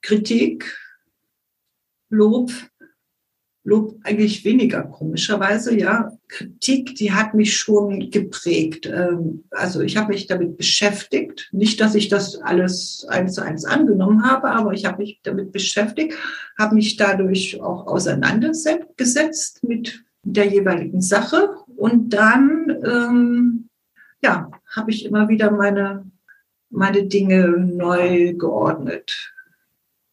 Kritik, 0.02 0.78
Lob, 2.10 2.52
Lob 3.64 4.00
eigentlich 4.04 4.44
weniger 4.44 4.84
komischerweise, 4.84 5.78
ja. 5.78 6.18
Kritik, 6.28 6.96
die 6.96 7.12
hat 7.12 7.36
mich 7.36 7.56
schon 7.56 8.10
geprägt. 8.10 8.88
Ähm, 8.88 9.44
also 9.52 9.82
ich 9.82 9.98
habe 9.98 10.14
mich 10.14 10.26
damit 10.26 10.58
beschäftigt. 10.58 11.50
Nicht, 11.52 11.80
dass 11.80 11.94
ich 11.94 12.10
das 12.10 12.42
alles 12.42 13.06
eins 13.08 13.34
zu 13.36 13.44
eins 13.44 13.66
angenommen 13.66 14.24
habe, 14.24 14.50
aber 14.50 14.74
ich 14.74 14.86
habe 14.86 15.04
mich 15.04 15.20
damit 15.24 15.52
beschäftigt, 15.52 16.16
habe 16.58 16.74
mich 16.74 16.98
dadurch 16.98 17.62
auch 17.62 17.86
auseinandergesetzt 17.86 19.64
mit 19.64 20.04
der 20.24 20.48
jeweiligen 20.48 21.02
Sache 21.02 21.50
und 21.76 22.10
dann, 22.10 22.76
ähm, 22.84 23.70
ja, 24.24 24.50
habe 24.76 24.92
ich 24.92 25.06
immer 25.06 25.30
wieder 25.30 25.52
meine, 25.52 26.10
meine 26.70 27.06
Dinge 27.06 27.48
neu 27.48 28.34
geordnet. 28.34 29.34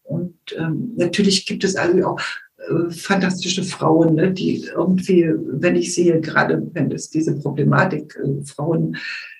Und 0.03 0.39
ähm, 0.57 0.93
natürlich 0.97 1.47
gibt 1.47 1.65
es 1.65 1.77
also 1.77 2.05
auch 2.07 2.21
äh, 2.59 2.91
fantastische 2.91 3.63
Frauen, 3.63 4.17
ne, 4.17 4.33
die 4.33 4.65
irgendwie, 4.65 5.33
wenn 5.47 5.77
ich 5.77 5.95
sehe, 5.95 6.21
gerade 6.21 6.69
wenn 6.73 6.91
es 6.91 7.09
diese 7.09 7.37
Problematik, 7.37 8.19
äh, 8.23 8.45
Frauen, 8.45 8.97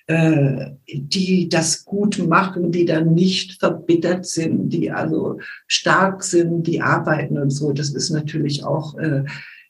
äh, 0.07 0.71
die 0.87 1.49
das 1.49 1.85
gut 1.85 2.17
machen, 2.27 2.71
die 2.71 2.85
dann 2.85 3.13
nicht 3.13 3.59
verbittert 3.59 4.25
sind, 4.25 4.69
die 4.69 4.89
also 4.89 5.39
stark 5.67 6.23
sind, 6.23 6.63
die 6.63 6.81
arbeiten 6.81 7.37
und 7.37 7.49
so, 7.49 7.73
das 7.73 7.89
ist 7.89 8.09
natürlich 8.09 8.63
auch, 8.63 8.97
äh, 8.97 9.23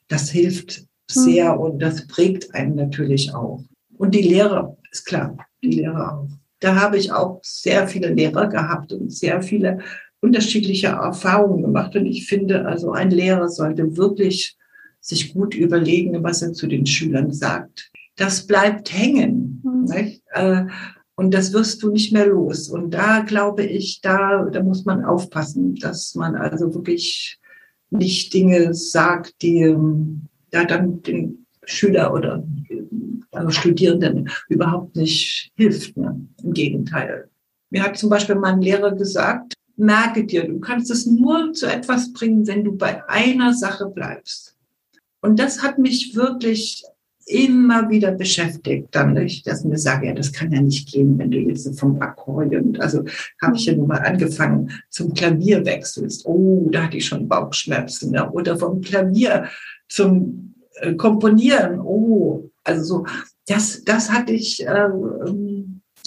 das 0.08 0.30
hilft 0.30 0.84
sehr 1.10 1.54
mhm. 1.54 1.60
und 1.60 1.78
das 1.80 2.06
prägt 2.06 2.54
einen 2.54 2.76
natürlich 2.76 3.34
auch. 3.34 3.64
Und 3.98 4.14
die 4.14 4.22
Lehrer, 4.22 4.76
ist 4.90 5.06
klar, 5.06 5.36
die 5.62 5.72
Lehrer 5.72 6.20
auch. 6.20 6.28
Da 6.60 6.76
habe 6.76 6.98
ich 6.98 7.12
auch 7.12 7.40
sehr 7.42 7.88
viele 7.88 8.08
Lehrer 8.14 8.46
gehabt 8.46 8.92
und 8.92 9.12
sehr 9.12 9.42
viele 9.42 9.80
unterschiedliche 10.20 10.88
Erfahrungen 10.88 11.62
gemacht. 11.62 11.96
Und 11.96 12.06
ich 12.06 12.26
finde, 12.26 12.66
also 12.66 12.92
ein 12.92 13.10
Lehrer 13.10 13.48
sollte 13.48 13.96
wirklich 13.96 14.56
sich 15.00 15.32
gut 15.32 15.54
überlegen, 15.54 16.22
was 16.22 16.42
er 16.42 16.52
zu 16.52 16.66
den 16.66 16.86
Schülern 16.86 17.32
sagt. 17.32 17.90
Das 18.16 18.46
bleibt 18.46 18.92
hängen. 18.92 19.62
Mhm. 19.64 20.20
Äh, 20.32 20.66
und 21.14 21.34
das 21.34 21.52
wirst 21.52 21.82
du 21.82 21.90
nicht 21.90 22.12
mehr 22.12 22.26
los. 22.26 22.68
Und 22.68 22.92
da 22.92 23.20
glaube 23.20 23.64
ich, 23.64 24.00
da, 24.00 24.44
da 24.44 24.62
muss 24.62 24.84
man 24.84 25.04
aufpassen, 25.04 25.74
dass 25.76 26.14
man 26.14 26.34
also 26.34 26.74
wirklich 26.74 27.38
nicht 27.90 28.32
Dinge 28.32 28.72
sagt, 28.72 29.42
die 29.42 29.62
ähm, 29.62 30.22
ja 30.52 30.64
dann 30.64 31.02
den 31.02 31.46
Schüler 31.64 32.12
oder 32.14 32.42
also 33.32 33.50
Studierenden 33.50 34.30
überhaupt 34.48 34.96
nicht 34.96 35.52
hilft. 35.56 35.96
Ne? 35.96 36.26
Im 36.42 36.52
Gegenteil. 36.52 37.28
Mir 37.70 37.84
hat 37.84 37.96
zum 37.96 38.10
Beispiel 38.10 38.34
mein 38.34 38.60
Lehrer 38.60 38.92
gesagt, 38.92 39.54
merke 39.80 40.24
dir, 40.24 40.46
du 40.46 40.60
kannst 40.60 40.90
es 40.90 41.06
nur 41.06 41.52
zu 41.52 41.66
etwas 41.66 42.12
bringen, 42.12 42.46
wenn 42.46 42.64
du 42.64 42.76
bei 42.76 43.02
einer 43.08 43.54
Sache 43.54 43.86
bleibst. 43.86 44.56
Und 45.20 45.38
das 45.38 45.62
hat 45.62 45.78
mich 45.78 46.14
wirklich 46.14 46.84
immer 47.26 47.88
wieder 47.88 48.12
beschäftigt, 48.12 48.88
dann 48.90 49.16
ich 49.16 49.42
das 49.42 49.64
mir 49.64 49.78
sage, 49.78 50.06
ja, 50.06 50.14
das 50.14 50.32
kann 50.32 50.52
ja 50.52 50.60
nicht 50.60 50.90
gehen, 50.90 51.18
wenn 51.18 51.30
du 51.30 51.38
jetzt 51.38 51.78
vom 51.78 52.00
Akkordeon, 52.00 52.76
also 52.80 53.04
habe 53.40 53.56
ich 53.56 53.66
ja 53.66 53.74
nun 53.74 53.86
mal 53.86 54.00
angefangen, 54.00 54.70
zum 54.90 55.14
Klavier 55.14 55.64
wechselst. 55.64 56.26
Oh, 56.26 56.68
da 56.72 56.84
hatte 56.84 56.96
ich 56.96 57.06
schon 57.06 57.28
Bauchschmerzen. 57.28 58.12
Ja. 58.14 58.30
Oder 58.30 58.58
vom 58.58 58.80
Klavier 58.80 59.48
zum 59.88 60.54
äh, 60.76 60.94
Komponieren. 60.94 61.80
Oh, 61.80 62.50
also 62.64 62.82
so, 62.82 63.06
das, 63.46 63.84
das 63.84 64.10
hatte 64.10 64.32
ich, 64.32 64.66
äh, 64.66 64.88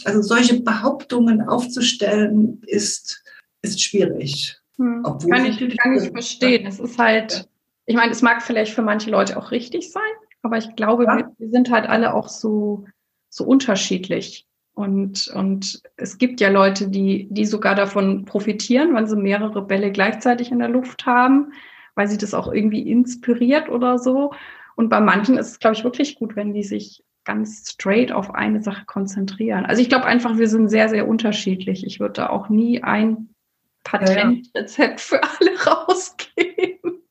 also 0.04 0.22
solche 0.22 0.62
Behauptungen 0.62 1.42
aufzustellen, 1.42 2.62
ist 2.68 3.23
ist 3.64 3.82
schwierig. 3.82 4.58
Hm. 4.78 5.04
Kann 5.04 5.46
ich, 5.46 5.78
kann 5.78 5.96
ich 5.96 6.10
verstehen. 6.10 6.68
Es 6.68 6.80
ist 6.80 7.00
halt, 7.00 7.50
ich 7.86 7.96
meine, 7.96 8.12
es 8.12 8.22
mag 8.22 8.44
vielleicht 8.44 8.74
für 8.74 8.82
manche 8.82 9.10
Leute 9.10 9.38
auch 9.38 9.52
richtig 9.52 9.92
sein, 9.92 10.02
aber 10.42 10.58
ich 10.58 10.76
glaube, 10.76 11.06
ja. 11.06 11.18
wir, 11.18 11.32
wir, 11.38 11.50
sind 11.50 11.72
halt 11.72 11.88
alle 11.88 12.14
auch 12.14 12.28
so, 12.28 12.86
so 13.30 13.46
unterschiedlich. 13.46 14.46
Und, 14.76 15.28
und 15.28 15.82
es 15.98 16.18
gibt 16.18 16.42
ja 16.42 16.50
Leute, 16.50 16.90
die, 16.90 17.28
die 17.30 17.46
sogar 17.46 17.76
davon 17.76 18.26
profitieren, 18.26 18.96
wenn 18.96 19.08
sie 19.08 19.16
mehrere 19.16 19.62
Bälle 19.62 19.92
gleichzeitig 19.92 20.52
in 20.52 20.60
der 20.60 20.70
Luft 20.70 21.06
haben, 21.06 21.54
weil 21.96 22.08
sie 22.08 22.18
das 22.18 22.34
auch 22.34 22.52
irgendwie 22.52 22.90
inspiriert 22.90 23.70
oder 23.70 24.00
so. 24.00 24.34
Und 24.76 24.90
bei 24.90 25.00
manchen 25.00 25.38
ist 25.38 25.52
es, 25.52 25.60
glaube 25.60 25.76
ich, 25.76 25.84
wirklich 25.84 26.16
gut, 26.16 26.36
wenn 26.36 26.54
die 26.54 26.64
sich 26.64 27.04
ganz 27.24 27.70
straight 27.70 28.12
auf 28.12 28.34
eine 28.34 28.64
Sache 28.64 28.86
konzentrieren. 28.86 29.66
Also 29.66 29.82
ich 29.82 29.90
glaube 29.90 30.06
einfach, 30.06 30.38
wir 30.38 30.50
sind 30.50 30.70
sehr, 30.70 30.90
sehr 30.90 31.08
unterschiedlich. 31.08 31.86
Ich 31.86 32.00
würde 32.00 32.14
da 32.14 32.30
auch 32.30 32.50
nie 32.50 32.82
ein 32.82 33.33
Patentrezept 33.84 35.02
für 35.02 35.22
alle 35.22 35.58
rausgeben. 35.66 37.04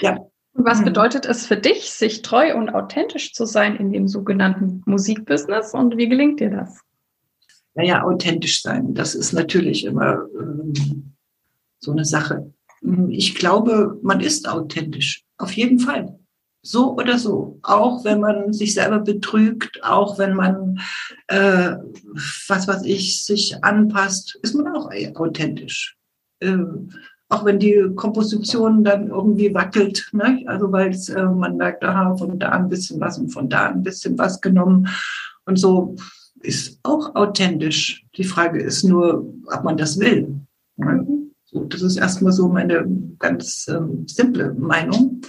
Ja. 0.00 0.18
Und 0.52 0.64
was 0.64 0.80
mhm. 0.80 0.86
bedeutet 0.86 1.26
es 1.26 1.46
für 1.46 1.56
dich, 1.56 1.90
sich 1.90 2.22
treu 2.22 2.54
und 2.54 2.70
authentisch 2.70 3.32
zu 3.32 3.44
sein 3.44 3.76
in 3.76 3.92
dem 3.92 4.08
sogenannten 4.08 4.82
Musikbusiness 4.86 5.74
und 5.74 5.96
wie 5.96 6.08
gelingt 6.08 6.40
dir 6.40 6.50
das? 6.50 6.80
Naja, 7.74 8.02
authentisch 8.04 8.62
sein, 8.62 8.94
das 8.94 9.14
ist 9.14 9.32
natürlich 9.32 9.84
immer 9.84 10.26
ähm, 10.34 11.12
so 11.78 11.92
eine 11.92 12.06
Sache. 12.06 12.52
Ich 13.08 13.34
glaube, 13.34 13.98
man 14.02 14.20
ist 14.20 14.48
authentisch, 14.48 15.24
auf 15.36 15.52
jeden 15.52 15.78
Fall 15.78 16.18
so 16.66 16.96
oder 16.96 17.18
so. 17.18 17.58
Auch 17.62 18.04
wenn 18.04 18.20
man 18.20 18.52
sich 18.52 18.74
selber 18.74 19.00
betrügt, 19.00 19.82
auch 19.82 20.18
wenn 20.18 20.34
man, 20.34 20.80
äh, 21.28 21.76
was 22.48 22.68
weiß 22.68 22.82
ich, 22.84 23.24
sich 23.24 23.62
anpasst, 23.62 24.38
ist 24.42 24.54
man 24.54 24.74
auch 24.74 24.90
authentisch. 25.14 25.96
Äh, 26.40 26.56
auch 27.28 27.44
wenn 27.44 27.58
die 27.58 27.90
Komposition 27.96 28.84
dann 28.84 29.08
irgendwie 29.08 29.52
wackelt, 29.52 30.08
ne? 30.12 30.44
also 30.46 30.70
weil 30.70 30.92
äh, 30.92 31.24
man 31.24 31.56
merkt, 31.56 31.82
aha, 31.82 32.16
von 32.16 32.38
da 32.38 32.50
ein 32.50 32.68
bisschen 32.68 33.00
was 33.00 33.18
und 33.18 33.30
von 33.30 33.48
da 33.48 33.68
ein 33.68 33.82
bisschen 33.82 34.16
was 34.16 34.40
genommen 34.40 34.88
und 35.44 35.58
so 35.58 35.96
ist 36.40 36.78
auch 36.84 37.14
authentisch. 37.16 38.04
Die 38.16 38.24
Frage 38.24 38.62
ist 38.62 38.84
nur, 38.84 39.26
ob 39.46 39.64
man 39.64 39.76
das 39.76 39.98
will. 39.98 40.40
Ne? 40.76 41.06
So, 41.44 41.64
das 41.64 41.82
ist 41.82 41.96
erstmal 41.96 42.32
so 42.32 42.48
meine 42.48 42.86
ganz 43.18 43.66
ähm, 43.68 44.06
simple 44.06 44.54
Meinung. 44.54 45.22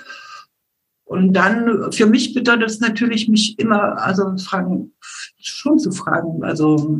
Und 1.07 1.33
dann, 1.33 1.91
für 1.93 2.05
mich 2.05 2.33
bedeutet 2.33 2.69
es 2.69 2.79
natürlich, 2.81 3.29
mich 3.29 3.57
immer, 3.59 3.97
also 4.05 4.37
fragen, 4.37 4.91
schon 5.37 5.79
zu 5.79 5.91
fragen, 5.91 6.43
also 6.43 6.99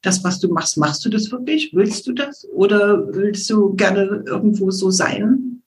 das, 0.00 0.24
was 0.24 0.40
du 0.40 0.48
machst, 0.48 0.78
machst 0.78 1.04
du 1.04 1.10
das 1.10 1.30
wirklich? 1.30 1.72
Willst 1.74 2.06
du 2.06 2.12
das? 2.12 2.46
Oder 2.54 3.14
willst 3.14 3.50
du 3.50 3.74
gerne 3.74 4.24
irgendwo 4.26 4.70
so 4.70 4.90
sein? 4.90 5.62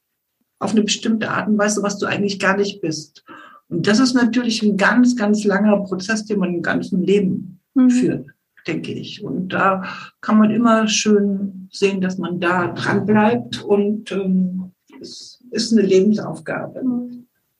Auf 0.58 0.72
eine 0.72 0.82
bestimmte 0.82 1.30
Art 1.30 1.48
und 1.48 1.58
Weise, 1.58 1.84
was 1.84 2.00
du 2.00 2.08
eigentlich 2.08 2.40
gar 2.40 2.58
nicht 2.58 2.82
bist. 2.82 3.24
Und 3.68 3.86
das 3.86 4.00
ist 4.00 4.16
natürlich 4.16 4.64
ein 4.64 4.78
ganz, 4.78 5.16
ganz 5.16 5.44
langer 5.44 5.78
Prozess, 5.84 6.26
den 6.26 6.40
man 6.40 6.56
im 6.56 6.62
ganzen 6.64 7.04
Leben 7.04 7.60
mhm. 7.76 7.90
führt, 7.92 8.28
denke 8.66 8.92
ich. 8.92 9.24
Und 9.24 9.50
da 9.50 9.84
kann 10.22 10.40
man 10.40 10.50
immer 10.50 10.88
schön 10.88 11.68
sehen, 11.72 12.02
dass 12.02 12.18
man 12.18 12.40
da 12.40 12.70
dran 12.74 13.06
bleibt 13.06 13.64
und 13.64 14.12
ähm, 14.12 14.72
es 15.00 15.44
ist 15.52 15.72
eine 15.72 15.84
Lebensaufgabe. 15.84 16.84
Mhm. 16.84 17.19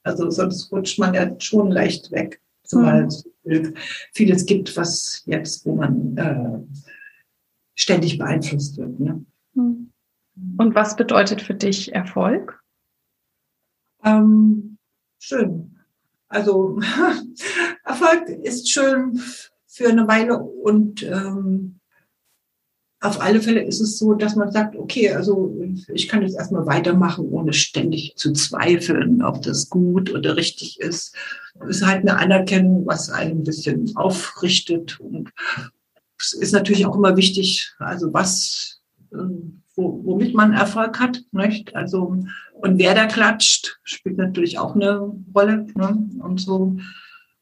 Also 0.10 0.30
sonst 0.30 0.72
rutscht 0.72 1.00
man 1.00 1.14
ja 1.14 1.40
schon 1.40 1.72
leicht 1.72 2.12
weg, 2.12 2.42
zumal 2.64 3.06
es 3.06 3.30
vieles 4.14 4.46
gibt, 4.46 4.76
was 4.76 5.24
jetzt, 5.26 5.66
wo 5.66 5.76
man 5.76 6.18
äh, 6.18 6.60
ständig 7.76 8.18
beeinflusst 8.18 8.78
wird. 8.78 9.00
Ne? 9.00 9.26
Hm. 9.54 9.92
Und 10.58 10.76
was 10.76 10.96
bedeutet 10.96 11.42
für 11.42 11.54
dich 11.54 11.94
Erfolg? 11.94 12.62
Ähm, 14.04 14.78
schön. 15.20 15.78
Also 16.28 16.80
Erfolg 17.84 18.30
ist 18.30 18.70
schön 18.70 19.20
für 19.68 19.90
eine 19.90 20.08
Weile 20.08 20.38
und 20.38 21.04
ähm, 21.04 21.79
auf 23.02 23.22
alle 23.22 23.42
Fälle 23.42 23.62
ist 23.62 23.80
es 23.80 23.98
so, 23.98 24.14
dass 24.14 24.36
man 24.36 24.52
sagt, 24.52 24.76
okay, 24.76 25.12
also 25.12 25.56
ich 25.94 26.10
kann 26.10 26.22
jetzt 26.22 26.36
erstmal 26.36 26.66
weitermachen, 26.66 27.30
ohne 27.30 27.54
ständig 27.54 28.14
zu 28.18 28.34
zweifeln, 28.34 29.24
ob 29.24 29.42
das 29.42 29.70
gut 29.70 30.14
oder 30.14 30.36
richtig 30.36 30.80
ist. 30.80 31.16
Es 31.62 31.78
ist 31.78 31.86
halt 31.86 32.02
eine 32.02 32.18
Anerkennung, 32.18 32.86
was 32.86 33.10
einen 33.10 33.40
ein 33.40 33.44
bisschen 33.44 33.96
aufrichtet. 33.96 35.00
Und 35.00 35.30
es 36.20 36.34
ist 36.34 36.52
natürlich 36.52 36.86
auch 36.86 36.96
immer 36.96 37.16
wichtig, 37.16 37.72
also 37.80 38.14
was, 38.14 38.82
ähm, 39.14 39.62
womit 39.76 40.34
man 40.34 40.52
Erfolg 40.52 41.00
hat, 41.00 41.22
nicht? 41.32 41.74
Also, 41.76 42.18
und 42.54 42.80
wer 42.80 42.96
da 42.96 43.06
klatscht, 43.06 43.80
spielt 43.84 44.18
natürlich 44.18 44.60
auch 44.60 44.76
eine 44.76 45.14
Rolle, 45.34 45.68
ne? 45.76 46.10
Und 46.20 46.42
so. 46.42 46.76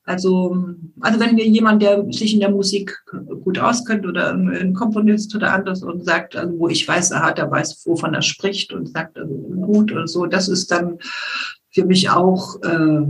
Also, 0.08 0.56
also 1.02 1.20
wenn 1.20 1.36
mir 1.36 1.46
jemand, 1.46 1.82
der 1.82 2.06
sich 2.14 2.34
in 2.34 2.40
der 2.40 2.50
Musik 2.50 2.98
gut 3.44 3.60
auskennt 3.60 4.06
oder 4.06 4.32
ein 4.32 4.74
Komponist 4.74 5.36
oder 5.36 5.54
anders 5.54 5.84
und 5.84 6.06
sagt, 6.06 6.38
also 6.38 6.58
wo 6.58 6.70
ich 6.70 6.88
weiß, 6.88 7.12
aha, 7.12 7.34
der 7.34 7.52
weiß, 7.52 7.86
wovon 7.86 8.14
er 8.14 8.22
spricht 8.22 8.72
und 8.72 8.88
sagt 8.88 9.18
also 9.18 9.34
gut 9.34 9.92
oder 9.92 10.08
so, 10.08 10.26
das 10.26 10.48
ist 10.48 10.72
dann 10.72 10.98
für 11.72 11.84
mich 11.84 12.10
auch, 12.10 12.56
äh, 12.64 13.02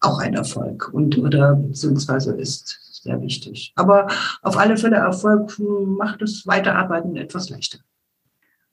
auch 0.00 0.18
ein 0.18 0.34
Erfolg 0.34 0.92
und 0.92 1.16
oder 1.16 1.54
beziehungsweise 1.56 2.34
ist 2.34 2.78
sehr 3.02 3.18
wichtig. 3.22 3.72
Aber 3.74 4.06
auf 4.42 4.58
alle 4.58 4.76
Fälle 4.76 4.96
Erfolg 4.96 5.58
macht 5.58 6.20
das 6.20 6.46
Weiterarbeiten 6.46 7.16
etwas 7.16 7.48
leichter. 7.48 7.78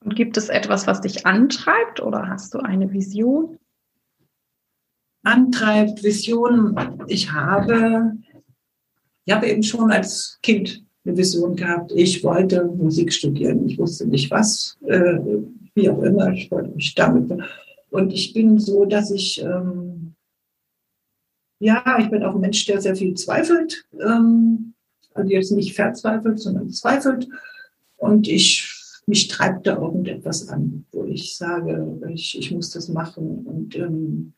Und 0.03 0.15
gibt 0.15 0.35
es 0.35 0.49
etwas, 0.49 0.87
was 0.87 0.99
dich 0.99 1.25
antreibt 1.25 2.01
oder 2.01 2.27
hast 2.27 2.53
du 2.53 2.59
eine 2.59 2.91
Vision? 2.91 3.57
Antreibt, 5.23 6.03
Visionen. 6.03 6.75
Ich 7.07 7.31
habe, 7.31 8.17
ich 9.25 9.33
habe 9.33 9.47
eben 9.47 9.63
schon 9.63 9.91
als 9.91 10.39
Kind 10.41 10.83
eine 11.05 11.17
Vision 11.17 11.55
gehabt. 11.55 11.91
Ich 11.95 12.23
wollte 12.23 12.65
Musik 12.65 13.13
studieren. 13.13 13.67
Ich 13.67 13.77
wusste 13.77 14.07
nicht 14.07 14.31
was, 14.31 14.77
äh, 14.85 15.19
wie 15.75 15.89
auch 15.89 16.01
immer. 16.01 16.31
Ich 16.31 16.49
wollte 16.51 16.71
mich 16.71 16.95
damit. 16.95 17.31
Und 17.89 18.13
ich 18.13 18.33
bin 18.33 18.59
so, 18.59 18.85
dass 18.85 19.11
ich, 19.11 19.41
ähm, 19.41 20.13
ja, 21.59 21.97
ich 21.99 22.09
bin 22.09 22.23
auch 22.23 22.35
ein 22.35 22.41
Mensch, 22.41 22.65
der 22.65 22.81
sehr 22.81 22.95
viel 22.95 23.15
zweifelt. 23.15 23.85
Ähm, 23.99 24.73
also 25.13 25.31
jetzt 25.31 25.51
nicht 25.51 25.75
verzweifelt, 25.75 26.39
sondern 26.39 26.69
zweifelt. 26.69 27.27
Und 27.97 28.27
ich 28.27 28.75
mich 29.09 29.27
treibt 29.27 29.65
da 29.65 29.75
irgendetwas 29.75 30.47
an, 30.49 30.85
wo 30.91 31.03
ich 31.03 31.35
sage, 31.35 31.99
ich, 32.13 32.37
ich 32.37 32.51
muss 32.51 32.69
das 32.69 32.89
machen. 32.89 33.39
Und 33.45 33.75
ähm, 33.75 34.33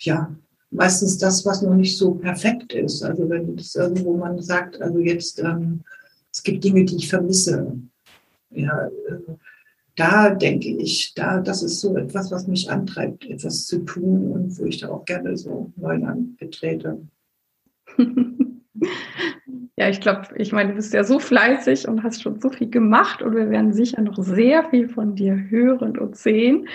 ja, 0.00 0.34
meistens 0.70 1.18
das, 1.18 1.44
was 1.46 1.62
noch 1.62 1.74
nicht 1.74 1.96
so 1.96 2.14
perfekt 2.14 2.72
ist. 2.72 3.02
Also 3.02 3.28
wenn 3.28 3.56
es 3.56 3.74
irgendwo 3.74 4.16
man 4.16 4.40
sagt, 4.40 4.80
also 4.80 4.98
jetzt, 4.98 5.38
ähm, 5.40 5.82
es 6.32 6.42
gibt 6.42 6.64
Dinge, 6.64 6.84
die 6.84 6.96
ich 6.96 7.08
vermisse. 7.08 7.78
Ja, 8.50 8.86
äh, 8.86 9.34
da 9.96 10.30
denke 10.30 10.68
ich, 10.68 11.14
da, 11.14 11.40
das 11.40 11.62
ist 11.62 11.80
so 11.80 11.96
etwas, 11.96 12.30
was 12.30 12.46
mich 12.46 12.70
antreibt, 12.70 13.24
etwas 13.24 13.66
zu 13.66 13.78
tun 13.84 14.30
und 14.30 14.58
wo 14.58 14.66
ich 14.66 14.78
da 14.78 14.90
auch 14.90 15.04
gerne 15.06 15.36
so 15.36 15.72
Neuland 15.76 16.36
betrete. 16.36 17.00
Ja, 19.78 19.90
ich 19.90 20.00
glaube, 20.00 20.28
ich 20.36 20.52
meine, 20.52 20.70
du 20.70 20.76
bist 20.76 20.94
ja 20.94 21.04
so 21.04 21.18
fleißig 21.18 21.86
und 21.86 22.02
hast 22.02 22.22
schon 22.22 22.40
so 22.40 22.48
viel 22.48 22.70
gemacht 22.70 23.20
und 23.20 23.36
wir 23.36 23.50
werden 23.50 23.74
sicher 23.74 24.00
noch 24.00 24.16
sehr 24.16 24.64
viel 24.70 24.88
von 24.88 25.14
dir 25.14 25.36
hören 25.50 25.98
und 25.98 26.16
sehen. 26.16 26.66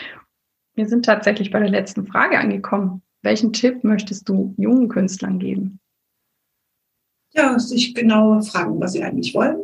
Wir 0.76 0.88
sind 0.88 1.06
tatsächlich 1.06 1.50
bei 1.50 1.60
der 1.60 1.70
letzten 1.70 2.06
Frage 2.06 2.38
angekommen. 2.38 3.02
Welchen 3.22 3.54
Tipp 3.54 3.84
möchtest 3.84 4.28
du 4.28 4.54
jungen 4.58 4.88
Künstlern 4.88 5.40
geben? 5.40 5.80
Ja, 7.34 7.58
sich 7.60 7.94
genau 7.94 8.42
fragen, 8.42 8.80
was 8.80 8.94
sie 8.94 9.04
eigentlich 9.04 9.34
wollen. 9.34 9.64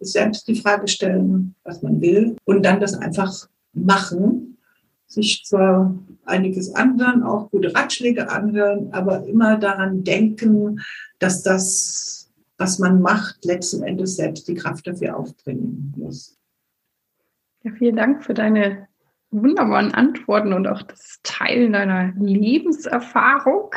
Selbst 0.00 0.48
die 0.48 0.56
Frage 0.56 0.88
stellen, 0.88 1.54
was 1.62 1.82
man 1.82 2.00
will. 2.00 2.36
Und 2.44 2.64
dann 2.64 2.80
das 2.80 2.94
einfach 2.94 3.48
machen. 3.72 4.58
Sich 5.06 5.44
zwar 5.44 5.94
einiges 6.24 6.74
anhören, 6.74 7.22
auch 7.22 7.50
gute 7.50 7.74
Ratschläge 7.74 8.30
anhören, 8.30 8.92
aber 8.92 9.26
immer 9.26 9.58
daran 9.58 10.02
denken, 10.02 10.80
dass 11.18 11.42
das, 11.42 12.32
was 12.56 12.78
man 12.78 13.02
macht, 13.02 13.44
letzten 13.44 13.82
Endes 13.82 14.16
selbst 14.16 14.48
die 14.48 14.54
Kraft 14.54 14.86
dafür 14.86 15.16
aufbringen 15.16 15.92
muss. 15.96 16.38
Ja, 17.62 17.72
vielen 17.72 17.96
Dank 17.96 18.24
für 18.24 18.34
deine 18.34 18.88
wunderbaren 19.32 19.92
Antworten 19.92 20.52
und 20.52 20.68
auch 20.68 20.82
das 20.82 21.20
Teilen 21.22 21.72
deiner 21.72 22.12
Lebenserfahrung. 22.18 23.74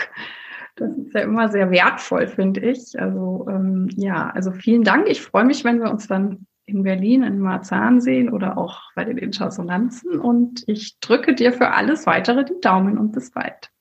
Das 0.75 0.95
ist 0.97 1.13
ja 1.13 1.21
immer 1.21 1.49
sehr 1.49 1.71
wertvoll, 1.71 2.27
finde 2.27 2.59
ich. 2.59 2.99
Also 2.99 3.47
ähm, 3.49 3.89
ja, 3.95 4.29
also 4.29 4.51
vielen 4.51 4.83
Dank. 4.83 5.07
Ich 5.07 5.21
freue 5.21 5.45
mich, 5.45 5.63
wenn 5.63 5.79
wir 5.79 5.89
uns 5.89 6.07
dann 6.07 6.45
in 6.65 6.83
Berlin 6.83 7.23
in 7.23 7.39
Marzahn 7.39 8.01
sehen 8.01 8.29
oder 8.29 8.57
auch 8.57 8.91
bei 8.95 9.05
den 9.05 9.17
Intersolanzen. 9.17 10.19
Und 10.19 10.63
ich 10.67 10.99
drücke 10.99 11.33
dir 11.33 11.53
für 11.53 11.71
alles 11.71 12.05
weitere 12.05 12.43
die 12.43 12.59
Daumen 12.59 12.97
und 12.97 13.11
bis 13.11 13.31
bald. 13.31 13.71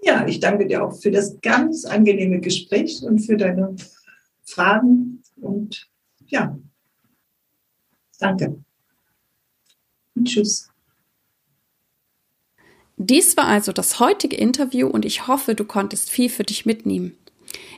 Ja, 0.00 0.26
ich 0.26 0.40
danke 0.40 0.66
dir 0.66 0.84
auch 0.84 0.92
für 1.00 1.10
das 1.10 1.40
ganz 1.42 1.84
angenehme 1.84 2.40
Gespräch 2.40 3.02
und 3.02 3.20
für 3.20 3.36
deine 3.36 3.76
Fragen. 4.44 5.22
Und 5.36 5.88
ja, 6.26 6.56
danke. 8.18 8.56
Und 10.14 10.28
tschüss. 10.28 10.71
Dies 13.04 13.36
war 13.36 13.46
also 13.46 13.72
das 13.72 13.98
heutige 13.98 14.36
Interview 14.36 14.86
und 14.86 15.04
ich 15.04 15.26
hoffe, 15.26 15.56
du 15.56 15.64
konntest 15.64 16.08
viel 16.08 16.28
für 16.28 16.44
dich 16.44 16.66
mitnehmen. 16.66 17.16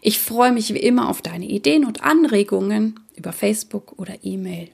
Ich 0.02 0.18
freue 0.18 0.52
mich 0.52 0.74
wie 0.74 0.80
immer 0.80 1.08
auf 1.08 1.22
deine 1.22 1.46
Ideen 1.46 1.86
und 1.86 2.02
Anregungen 2.02 3.00
über 3.16 3.32
Facebook 3.32 3.94
oder 3.98 4.18
E-Mail. 4.22 4.68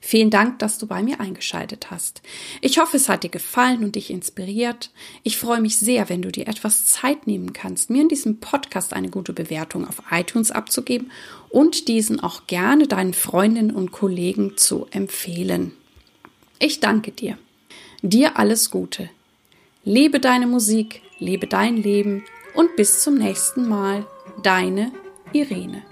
Vielen 0.00 0.30
Dank, 0.30 0.58
dass 0.58 0.78
du 0.78 0.88
bei 0.88 1.00
mir 1.04 1.20
eingeschaltet 1.20 1.92
hast. 1.92 2.22
Ich 2.60 2.78
hoffe, 2.78 2.96
es 2.96 3.08
hat 3.08 3.22
dir 3.22 3.30
gefallen 3.30 3.84
und 3.84 3.94
dich 3.94 4.10
inspiriert. 4.10 4.90
Ich 5.22 5.36
freue 5.36 5.60
mich 5.60 5.76
sehr, 5.76 6.08
wenn 6.08 6.22
du 6.22 6.32
dir 6.32 6.48
etwas 6.48 6.86
Zeit 6.86 7.28
nehmen 7.28 7.52
kannst, 7.52 7.88
mir 7.88 8.02
in 8.02 8.08
diesem 8.08 8.40
Podcast 8.40 8.92
eine 8.92 9.10
gute 9.10 9.32
Bewertung 9.32 9.86
auf 9.86 10.02
iTunes 10.10 10.50
abzugeben 10.50 11.12
und 11.50 11.86
diesen 11.86 12.18
auch 12.18 12.48
gerne 12.48 12.88
deinen 12.88 13.14
Freundinnen 13.14 13.70
und 13.70 13.92
Kollegen 13.92 14.56
zu 14.56 14.88
empfehlen. 14.90 15.70
Ich 16.58 16.80
danke 16.80 17.12
dir. 17.12 17.38
Dir 18.02 18.36
alles 18.36 18.70
Gute. 18.72 19.08
Lebe 19.84 20.20
deine 20.20 20.46
Musik, 20.46 21.02
lebe 21.18 21.48
dein 21.48 21.76
Leben 21.76 22.22
und 22.54 22.76
bis 22.76 23.00
zum 23.00 23.16
nächsten 23.16 23.68
Mal, 23.68 24.06
deine 24.40 24.92
Irene. 25.32 25.82